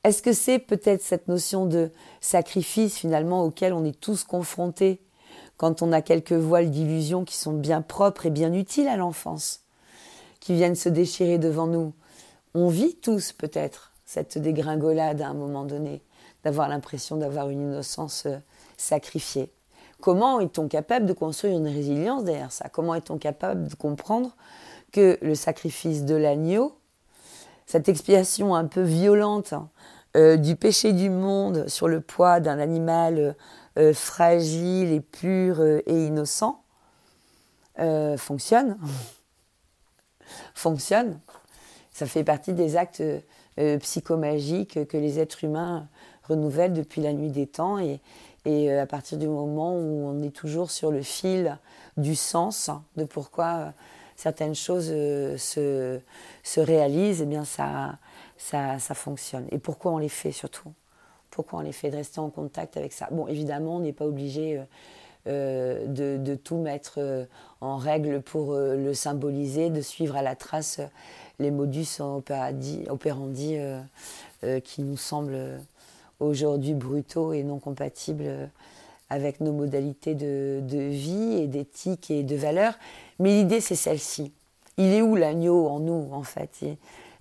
Est-ce 0.05 0.23
que 0.23 0.33
c'est 0.33 0.59
peut-être 0.59 1.03
cette 1.03 1.29
notion 1.29 1.67
de 1.67 1.91
sacrifice 2.21 2.97
finalement 2.97 3.45
auquel 3.45 3.73
on 3.73 3.85
est 3.85 3.99
tous 3.99 4.25
confrontés 4.25 5.01
quand 5.57 5.83
on 5.83 5.93
a 5.93 6.03
quelques 6.03 6.33
voiles 6.33 6.71
d'illusions 6.71 7.25
qui 7.25 7.37
sont 7.37 7.53
bien 7.53 7.83
propres 7.83 8.27
et 8.27 8.31
bien 8.31 8.53
utiles 8.53 8.89
à 8.89 8.97
l'enfance, 8.97 9.61
qui 10.41 10.55
viennent 10.55 10.75
se 10.75 10.89
déchirer 10.89 11.39
devant 11.39 11.67
nous? 11.67 11.93
On 12.55 12.69
vit 12.69 12.97
tous 12.97 13.33
peut-être 13.33 13.93
cette 14.05 14.39
dégringolade 14.39 15.21
à 15.23 15.29
un 15.29 15.35
moment 15.35 15.65
donné, 15.65 16.03
d'avoir 16.43 16.69
l'impression 16.69 17.17
d'avoir 17.17 17.49
une 17.49 17.61
innocence 17.61 18.27
euh, 18.27 18.37
sacrifiée. 18.77 19.53
Comment 20.01 20.41
est-on 20.41 20.69
capable 20.69 21.07
de 21.07 21.13
construire 21.13 21.57
une 21.57 21.69
résilience 21.69 22.25
derrière 22.25 22.53
ça? 22.53 22.69
Comment 22.69 22.95
est-on 22.95 23.19
capable 23.19 23.69
de 23.69 23.75
comprendre 23.75 24.35
que 24.93 25.19
le 25.23 25.35
sacrifice 25.35 26.05
de 26.05 26.15
l'agneau, 26.15 26.77
cette 27.67 27.89
expiation 27.89 28.55
un 28.55 28.67
peu 28.67 28.83
violente 28.83 29.53
hein, 29.53 29.69
euh, 30.17 30.37
du 30.37 30.57
péché 30.57 30.93
du 30.93 31.09
monde 31.09 31.69
sur 31.69 31.87
le 31.87 32.01
poids 32.01 32.41
d'un 32.41 32.59
animal 32.59 33.37
euh, 33.79 33.95
fragile 33.95 34.91
et 34.91 35.01
pur 35.01 35.61
euh, 35.61 35.81
et 35.87 36.07
innocent, 36.07 36.65
fonctionne 38.19 38.77
Fonctionne. 40.55 41.21
Ça 41.93 42.07
fait 42.07 42.25
partie 42.25 42.53
des 42.53 42.77
actes 42.77 43.03
psychomagiques 43.81 44.87
que 44.87 44.97
les 44.97 45.19
êtres 45.19 45.45
humains 45.45 45.89
renouvellent 46.29 46.73
depuis 46.73 47.01
la 47.01 47.13
nuit 47.13 47.31
des 47.31 47.47
temps 47.47 47.79
et 48.45 48.71
euh, 48.71 48.83
à 48.83 48.87
partir 48.87 49.19
du 49.19 49.29
moment 49.29 49.75
où 49.75 50.07
on 50.07 50.23
est 50.23 50.35
toujours 50.35 50.71
sur 50.71 50.91
le 50.91 51.03
fil 51.03 51.59
du 51.97 52.15
sens, 52.15 52.71
de 52.97 53.05
pourquoi 53.05 53.47
euh, 53.47 53.71
certaines 54.17 54.55
choses 54.55 54.89
euh, 54.91 55.37
se, 55.37 56.01
se 56.43 56.61
réalisent, 56.61 57.23
eh 57.23 57.27
bien 57.27 57.45
ça, 57.45 57.99
ça, 58.39 58.79
ça, 58.79 58.95
fonctionne. 58.95 59.47
Et 59.51 59.59
pourquoi 59.59 59.93
on 59.93 59.99
les 59.99 60.09
fait 60.09 60.33
surtout? 60.33 60.73
Pourquoi 61.31 61.61
on 61.61 61.63
les 61.63 61.73
fait 61.73 61.91
de 61.91 61.97
rester 61.97 62.21
en 62.21 62.31
contact 62.31 62.77
avec 62.77 62.93
ça? 62.93 63.09
Bon, 63.11 63.27
évidemment, 63.29 63.77
on 63.77 63.81
n'est 63.81 63.93
pas 63.93 64.07
obligé 64.07 64.61
de, 65.27 65.87
de, 65.87 66.35
tout 66.35 66.57
mettre 66.57 67.29
en 67.61 67.77
règle 67.77 68.21
pour 68.21 68.55
le 68.55 68.95
symboliser, 68.95 69.71
de 69.71 69.81
suivre 69.81 70.17
à 70.17 70.23
la 70.23 70.35
trace 70.35 70.81
les 71.39 71.53
modus 71.53 72.01
operandi, 72.01 72.85
operandi 72.89 73.59
qui 74.65 74.83
nous 74.83 74.97
semblent 74.97 75.61
aujourd'hui 76.21 76.75
brutaux 76.75 77.33
et 77.33 77.43
non 77.43 77.59
compatibles 77.59 78.25
euh, 78.27 78.47
avec 79.09 79.41
nos 79.41 79.53
modalités 79.53 80.15
de, 80.15 80.63
vie 80.71 81.39
et 81.39 81.49
d'éthique 81.49 82.11
et 82.11 82.23
de 82.23 82.37
valeurs. 82.37 82.75
Mais 83.19 83.31
l'idée, 83.31 83.61
c'est 83.61 83.75
celle-ci. 83.75 84.33
Il 84.77 84.93
est 84.93 85.03
où 85.03 85.17
l'agneau 85.17 85.67
en 85.67 85.81
nous, 85.81 86.09
en 86.13 86.23
fait? 86.23 86.61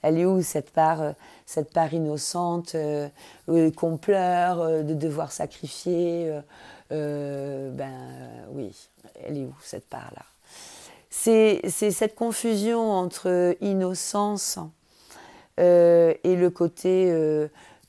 Elle 0.02 0.18
est 0.18 0.26
où 0.26 0.42
cette 0.42 0.70
part, 0.70 1.02
euh, 1.02 1.12
cette 1.46 1.74
part 1.74 1.94
innocente 1.94 2.76
euh, 2.76 3.10
qu'on 3.76 3.98
pleure 3.98 4.84
de 4.84 4.94
devoir 4.94 5.32
sacrifier 5.32 6.32
Ben 6.92 7.92
oui, 8.52 8.72
elle 9.26 9.38
est 9.38 9.46
où 9.46 9.56
cette 9.64 9.88
part-là? 9.88 10.24
C'est, 11.10 11.62
cette 11.70 12.16
confusion 12.16 12.92
entre 12.92 13.56
innocence 13.62 14.60
et 15.58 16.16
le 16.24 16.50
côté 16.50 17.12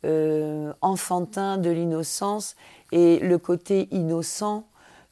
euh, 0.06 0.72
enfantin 0.80 1.58
de 1.58 1.68
l'innocence 1.68 2.56
et 2.90 3.18
le 3.18 3.36
côté 3.36 3.86
innocent 3.90 4.64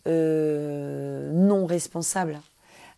euh, 0.06 1.30
non 1.32 1.66
responsable. 1.66 2.40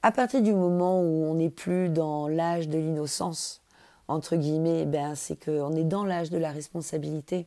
À 0.05 0.13
partir 0.13 0.41
du 0.41 0.53
moment 0.53 1.01
où 1.01 1.25
on 1.25 1.35
n'est 1.35 1.51
plus 1.51 1.89
dans 1.89 2.29
l'âge 2.29 2.69
de 2.69 2.79
l'innocence, 2.79 3.61
entre 4.07 4.37
guillemets, 4.37 4.85
ben, 4.87 5.17
c'est 5.17 5.45
qu'on 5.45 5.75
est 5.75 5.83
dans 5.83 6.05
l'âge 6.05 6.31
de 6.31 6.39
la 6.39 6.53
responsabilité. 6.53 7.47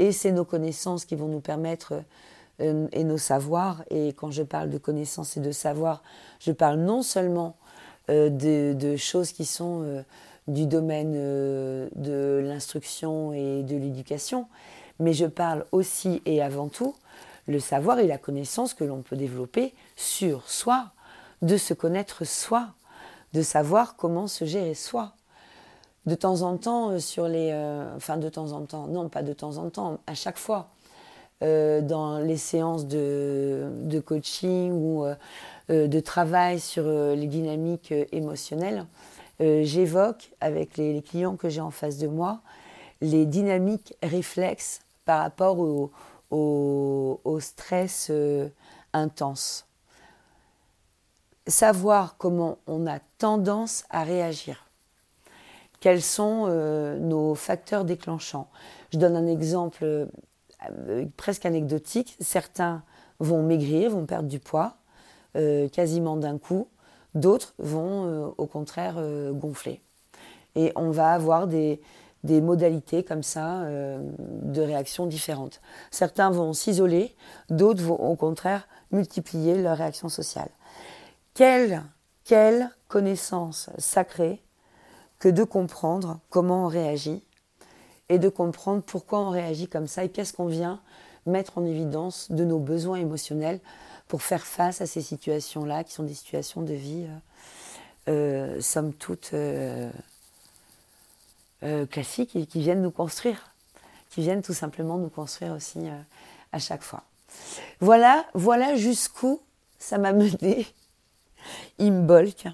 Et 0.00 0.10
c'est 0.10 0.32
nos 0.32 0.44
connaissances 0.44 1.04
qui 1.04 1.14
vont 1.14 1.28
nous 1.28 1.40
permettre, 1.40 2.02
euh, 2.60 2.88
et 2.90 3.04
nos 3.04 3.18
savoirs, 3.18 3.84
et 3.90 4.08
quand 4.14 4.32
je 4.32 4.42
parle 4.42 4.68
de 4.68 4.78
connaissances 4.78 5.36
et 5.36 5.40
de 5.40 5.52
savoir, 5.52 6.02
je 6.40 6.50
parle 6.50 6.80
non 6.80 7.02
seulement 7.02 7.56
de, 8.08 8.94
choses 8.96 9.32
qui 9.32 9.44
sont 9.44 10.04
du 10.48 10.66
domaine 10.66 11.14
euh, 11.16 11.88
de 11.96 12.40
l'instruction 12.42 13.32
et 13.32 13.62
de 13.62 13.76
l'éducation, 13.76 14.46
mais 15.00 15.12
je 15.12 15.26
parle 15.26 15.66
aussi 15.72 16.22
et 16.24 16.42
avant 16.42 16.68
tout 16.68 16.94
le 17.48 17.60
savoir 17.60 17.98
et 17.98 18.06
la 18.06 18.18
connaissance 18.18 18.74
que 18.74 18.84
l'on 18.84 19.02
peut 19.02 19.16
développer 19.16 19.72
sur 19.94 20.48
soi, 20.48 20.86
de 21.42 21.56
se 21.56 21.74
connaître 21.74 22.24
soi, 22.24 22.68
de 23.32 23.42
savoir 23.42 23.96
comment 23.96 24.26
se 24.26 24.44
gérer 24.44 24.74
soi. 24.74 25.12
De 26.06 26.14
temps 26.14 26.42
en 26.42 26.56
temps, 26.56 26.90
euh, 26.90 26.98
sur 26.98 27.26
les. 27.28 27.50
Euh, 27.52 27.96
enfin, 27.96 28.16
de 28.16 28.28
temps 28.28 28.52
en 28.52 28.62
temps, 28.62 28.86
non, 28.86 29.08
pas 29.08 29.22
de 29.22 29.32
temps 29.32 29.58
en 29.58 29.70
temps, 29.70 29.98
à 30.06 30.14
chaque 30.14 30.38
fois, 30.38 30.68
dans 31.42 32.18
les 32.24 32.38
séances 32.38 32.86
de, 32.86 33.68
de 33.82 34.00
coaching 34.00 34.72
ou 34.72 35.04
de 35.68 36.00
travail 36.00 36.58
sur 36.58 36.84
les 36.84 37.26
dynamiques 37.26 37.92
émotionnelles, 38.10 38.86
euh, 39.40 39.62
j'évoque 39.64 40.32
avec 40.40 40.76
les, 40.76 41.02
clients 41.02 41.36
que 41.36 41.48
j'ai 41.48 41.60
en 41.60 41.70
face 41.70 41.98
de 41.98 42.06
moi 42.06 42.40
les 43.02 43.26
dynamiques 43.26 43.94
réflexes 44.02 44.80
par 45.04 45.20
rapport 45.20 45.58
au, 46.30 47.40
stress 47.40 48.08
euh, 48.10 48.48
intense. 48.94 49.66
Savoir 51.46 52.16
comment 52.16 52.58
on 52.66 52.86
a 52.86 52.98
tendance 53.18 53.84
à 53.90 54.02
réagir. 54.02 54.64
Quels 55.80 56.02
sont 56.02 56.46
euh, 56.48 56.98
nos 56.98 57.34
facteurs 57.34 57.84
déclenchants 57.84 58.48
Je 58.92 58.98
donne 58.98 59.14
un 59.14 59.26
exemple 59.26 60.08
presque 61.18 61.44
anecdotique. 61.44 62.16
Certains 62.20 62.82
vont 63.20 63.42
maigrir, 63.42 63.90
vont 63.90 64.06
perdre 64.06 64.28
du 64.28 64.40
poids 64.40 64.76
quasiment 65.70 66.16
d'un 66.16 66.38
coup. 66.38 66.66
D'autres 67.16 67.54
vont 67.58 68.04
euh, 68.04 68.28
au 68.36 68.44
contraire 68.44 68.96
euh, 68.98 69.32
gonfler. 69.32 69.80
Et 70.54 70.70
on 70.76 70.90
va 70.90 71.12
avoir 71.12 71.46
des, 71.46 71.80
modalités 72.22 73.04
comme 73.04 73.22
ça 73.22 73.62
euh, 73.62 73.98
de 74.42 74.60
réactions 74.60 75.06
différentes. 75.06 75.62
Certains 75.90 76.30
vont 76.30 76.52
s'isoler, 76.52 77.16
d'autres 77.48 77.82
vont 77.82 77.98
au 77.98 78.16
contraire 78.16 78.68
multiplier 78.90 79.56
leur 79.56 79.78
réaction 79.78 80.10
sociale. 80.10 80.50
Quelle, 81.32 81.82
quelle 82.24 82.68
connaissance 82.86 83.70
sacrée 83.78 84.42
que 85.18 85.30
de 85.30 85.42
comprendre 85.42 86.20
comment 86.28 86.66
on 86.66 86.68
réagit 86.68 87.24
et 88.10 88.18
de 88.18 88.28
comprendre 88.28 88.82
pourquoi 88.82 89.20
on 89.20 89.30
réagit 89.30 89.68
comme 89.68 89.86
ça 89.86 90.04
et 90.04 90.10
qu'est-ce 90.10 90.34
qu'on 90.34 90.46
vient 90.46 90.82
mettre 91.24 91.56
en 91.56 91.64
évidence 91.64 92.30
de 92.30 92.44
nos 92.44 92.58
besoins 92.58 92.98
émotionnels 92.98 93.60
pour 94.08 94.22
faire 94.22 94.46
face 94.46 94.80
à 94.80 94.86
ces 94.86 95.02
situations-là, 95.02 95.84
qui 95.84 95.92
sont 95.92 96.04
des 96.04 96.14
situations 96.14 96.62
de 96.62 96.74
vie, 96.74 97.06
euh, 98.08 98.56
euh 98.56 98.60
somme 98.60 98.92
toute, 98.92 99.30
euh, 99.34 99.90
classiques 101.90 102.36
et 102.36 102.46
qui 102.46 102.60
viennent 102.60 102.82
nous 102.82 102.90
construire, 102.90 103.50
qui 104.10 104.20
viennent 104.20 104.42
tout 104.42 104.54
simplement 104.54 104.98
nous 104.98 105.08
construire 105.08 105.52
aussi 105.52 105.80
à 106.52 106.58
chaque 106.58 106.82
fois. 106.82 107.02
Voilà, 107.80 108.24
voilà 108.34 108.76
jusqu'où 108.76 109.40
ça 109.78 109.98
m'a 109.98 110.12
mené, 110.12 110.66
Imbolc, 111.80 112.46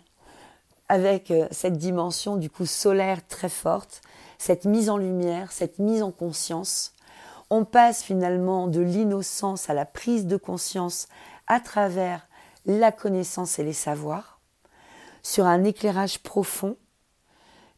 avec 0.89 1.33
cette 1.51 1.77
dimension 1.77 2.37
du 2.37 2.49
coup 2.49 2.65
solaire 2.65 3.27
très 3.27 3.51
forte, 3.51 4.01
cette 4.39 4.65
mise 4.65 4.91
en 4.91 4.97
lumière, 4.97 5.53
cette 5.53 5.79
mise 5.79 6.03
en 6.03 6.11
conscience. 6.11 6.95
On 7.51 7.65
passe 7.65 8.03
finalement 8.03 8.67
de 8.67 8.81
l'innocence 8.81 9.69
à 9.69 9.75
la 9.75 9.85
prise 9.85 10.27
de 10.27 10.37
conscience 10.37 11.07
à 11.53 11.61
travers 11.61 12.27
la 12.65 12.93
connaissance 12.93 13.59
et 13.59 13.63
les 13.63 13.75
savoirs, 13.75 14.41
sur 15.23 15.45
un 15.45 15.65
éclairage 15.65 16.21
profond, 16.21 16.79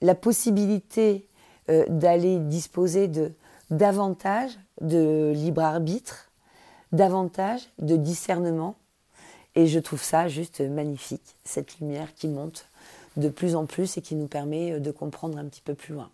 la 0.00 0.14
possibilité 0.14 1.26
euh, 1.70 1.84
d'aller 1.88 2.38
disposer 2.38 3.08
de 3.08 3.32
davantage 3.70 4.52
de 4.80 5.32
libre 5.34 5.62
arbitre, 5.62 6.30
davantage 6.92 7.62
de 7.80 7.96
discernement. 7.96 8.76
Et 9.56 9.66
je 9.66 9.80
trouve 9.80 10.02
ça 10.02 10.28
juste 10.28 10.60
magnifique, 10.60 11.34
cette 11.44 11.80
lumière 11.80 12.14
qui 12.14 12.28
monte 12.28 12.66
de 13.16 13.28
plus 13.28 13.56
en 13.56 13.66
plus 13.66 13.96
et 13.96 14.02
qui 14.02 14.14
nous 14.14 14.28
permet 14.28 14.70
euh, 14.70 14.78
de 14.78 14.92
comprendre 14.92 15.36
un 15.36 15.46
petit 15.46 15.62
peu 15.62 15.74
plus 15.74 15.94
loin. 15.94 16.12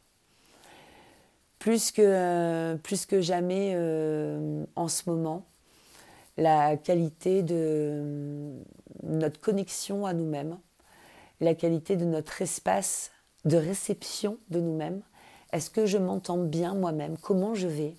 Plus 1.59 1.90
que, 1.90 2.01
euh, 2.01 2.77
plus 2.77 3.05
que 3.05 3.20
jamais 3.20 3.77
en 4.77 4.88
ce 4.88 5.11
moment, 5.11 5.44
la 6.40 6.79
qualité 6.79 7.42
de 7.42 8.55
notre 9.03 9.38
connexion 9.40 10.07
à 10.07 10.14
nous-mêmes, 10.14 10.59
la 11.40 11.55
qualité 11.55 11.96
de 11.96 12.07
notre 12.07 12.40
espace 12.40 13.11
de 13.44 13.59
réception 13.59 14.38
de 14.48 14.59
nous-mêmes. 14.59 15.03
Est-ce 15.53 15.68
que 15.68 15.85
je 15.85 15.98
m'entends 15.98 16.38
bien 16.38 16.74
moi-même? 16.74 17.18
Comment 17.18 17.55
je 17.55 17.68
vais? 17.68 17.94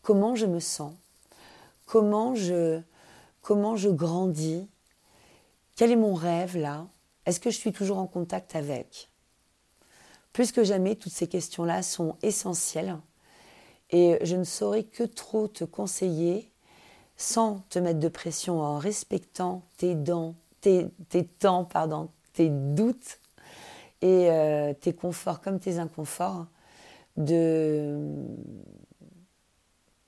Comment 0.00 0.36
je 0.36 0.46
me 0.46 0.60
sens? 0.60 0.94
Comment 1.86 2.36
je, 2.36 2.80
comment 3.42 3.74
je 3.74 3.88
grandis? 3.88 4.68
Quel 5.74 5.90
est 5.90 5.96
mon 5.96 6.14
rêve 6.14 6.56
là? 6.56 6.86
Est-ce 7.26 7.40
que 7.40 7.50
je 7.50 7.58
suis 7.58 7.72
toujours 7.72 7.98
en 7.98 8.06
contact 8.06 8.54
avec? 8.54 9.10
Plus 10.32 10.52
que 10.52 10.62
jamais, 10.62 10.94
toutes 10.94 11.12
ces 11.12 11.26
questions-là 11.26 11.82
sont 11.82 12.16
essentielles 12.22 12.96
et 13.90 14.18
je 14.22 14.36
ne 14.36 14.44
saurais 14.44 14.84
que 14.84 15.02
trop 15.02 15.48
te 15.48 15.64
conseiller 15.64 16.49
sans 17.20 17.62
te 17.68 17.78
mettre 17.78 18.00
de 18.00 18.08
pression, 18.08 18.62
en 18.62 18.78
respectant 18.78 19.62
tes, 19.76 19.94
dents, 19.94 20.34
tes, 20.62 20.88
temps, 21.38 21.66
pardon, 21.66 22.08
tes 22.32 22.48
doutes 22.48 23.18
et 24.00 24.30
euh, 24.30 24.72
tes 24.72 24.94
conforts 24.94 25.42
comme 25.42 25.60
tes 25.60 25.78
inconforts, 25.78 26.46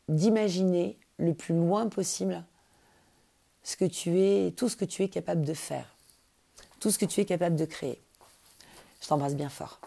d'imaginer 0.09 0.97
le 1.19 1.35
plus 1.35 1.55
loin 1.55 1.87
possible 1.89 2.43
ce 3.63 3.77
que 3.77 3.85
tu 3.85 4.19
es, 4.19 4.53
tout 4.57 4.71
ce 4.71 4.77
que 4.77 4.87
tu 4.87 5.03
es 5.03 5.11
capable 5.11 5.45
de 5.45 5.53
faire, 5.53 5.95
tout 6.81 6.91
ce 6.91 6.99
que 6.99 7.05
tu 7.05 7.21
es 7.21 7.27
capable 7.27 7.57
de 7.57 7.67
créer. 7.67 8.01
Je 9.03 9.09
t'embrasse 9.09 9.37
bien 9.37 9.51
fort. 9.51 9.81